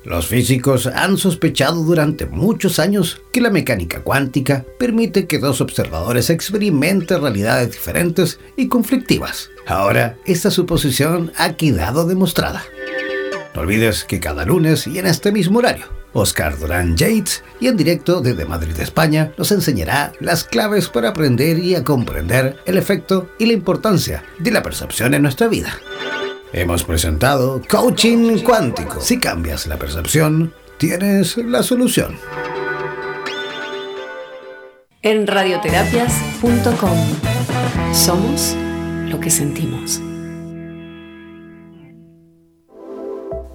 [0.04, 6.30] Los físicos han sospechado durante muchos años que la mecánica cuántica permite que dos observadores
[6.30, 9.50] experimenten realidades diferentes y conflictivas.
[9.66, 12.62] Ahora, esta suposición ha quedado demostrada.
[13.54, 17.76] No olvides que cada lunes y en este mismo horario, Oscar Durán Yates y en
[17.76, 23.30] directo desde Madrid, España, nos enseñará las claves para aprender y a comprender el efecto
[23.38, 25.78] y la importancia de la percepción en nuestra vida.
[26.52, 29.00] Hemos presentado Coaching Cuántico.
[29.00, 32.16] Si cambias la percepción, tienes la solución.
[35.02, 36.98] En radioterapias.com
[37.92, 38.56] somos
[39.08, 40.02] lo que sentimos.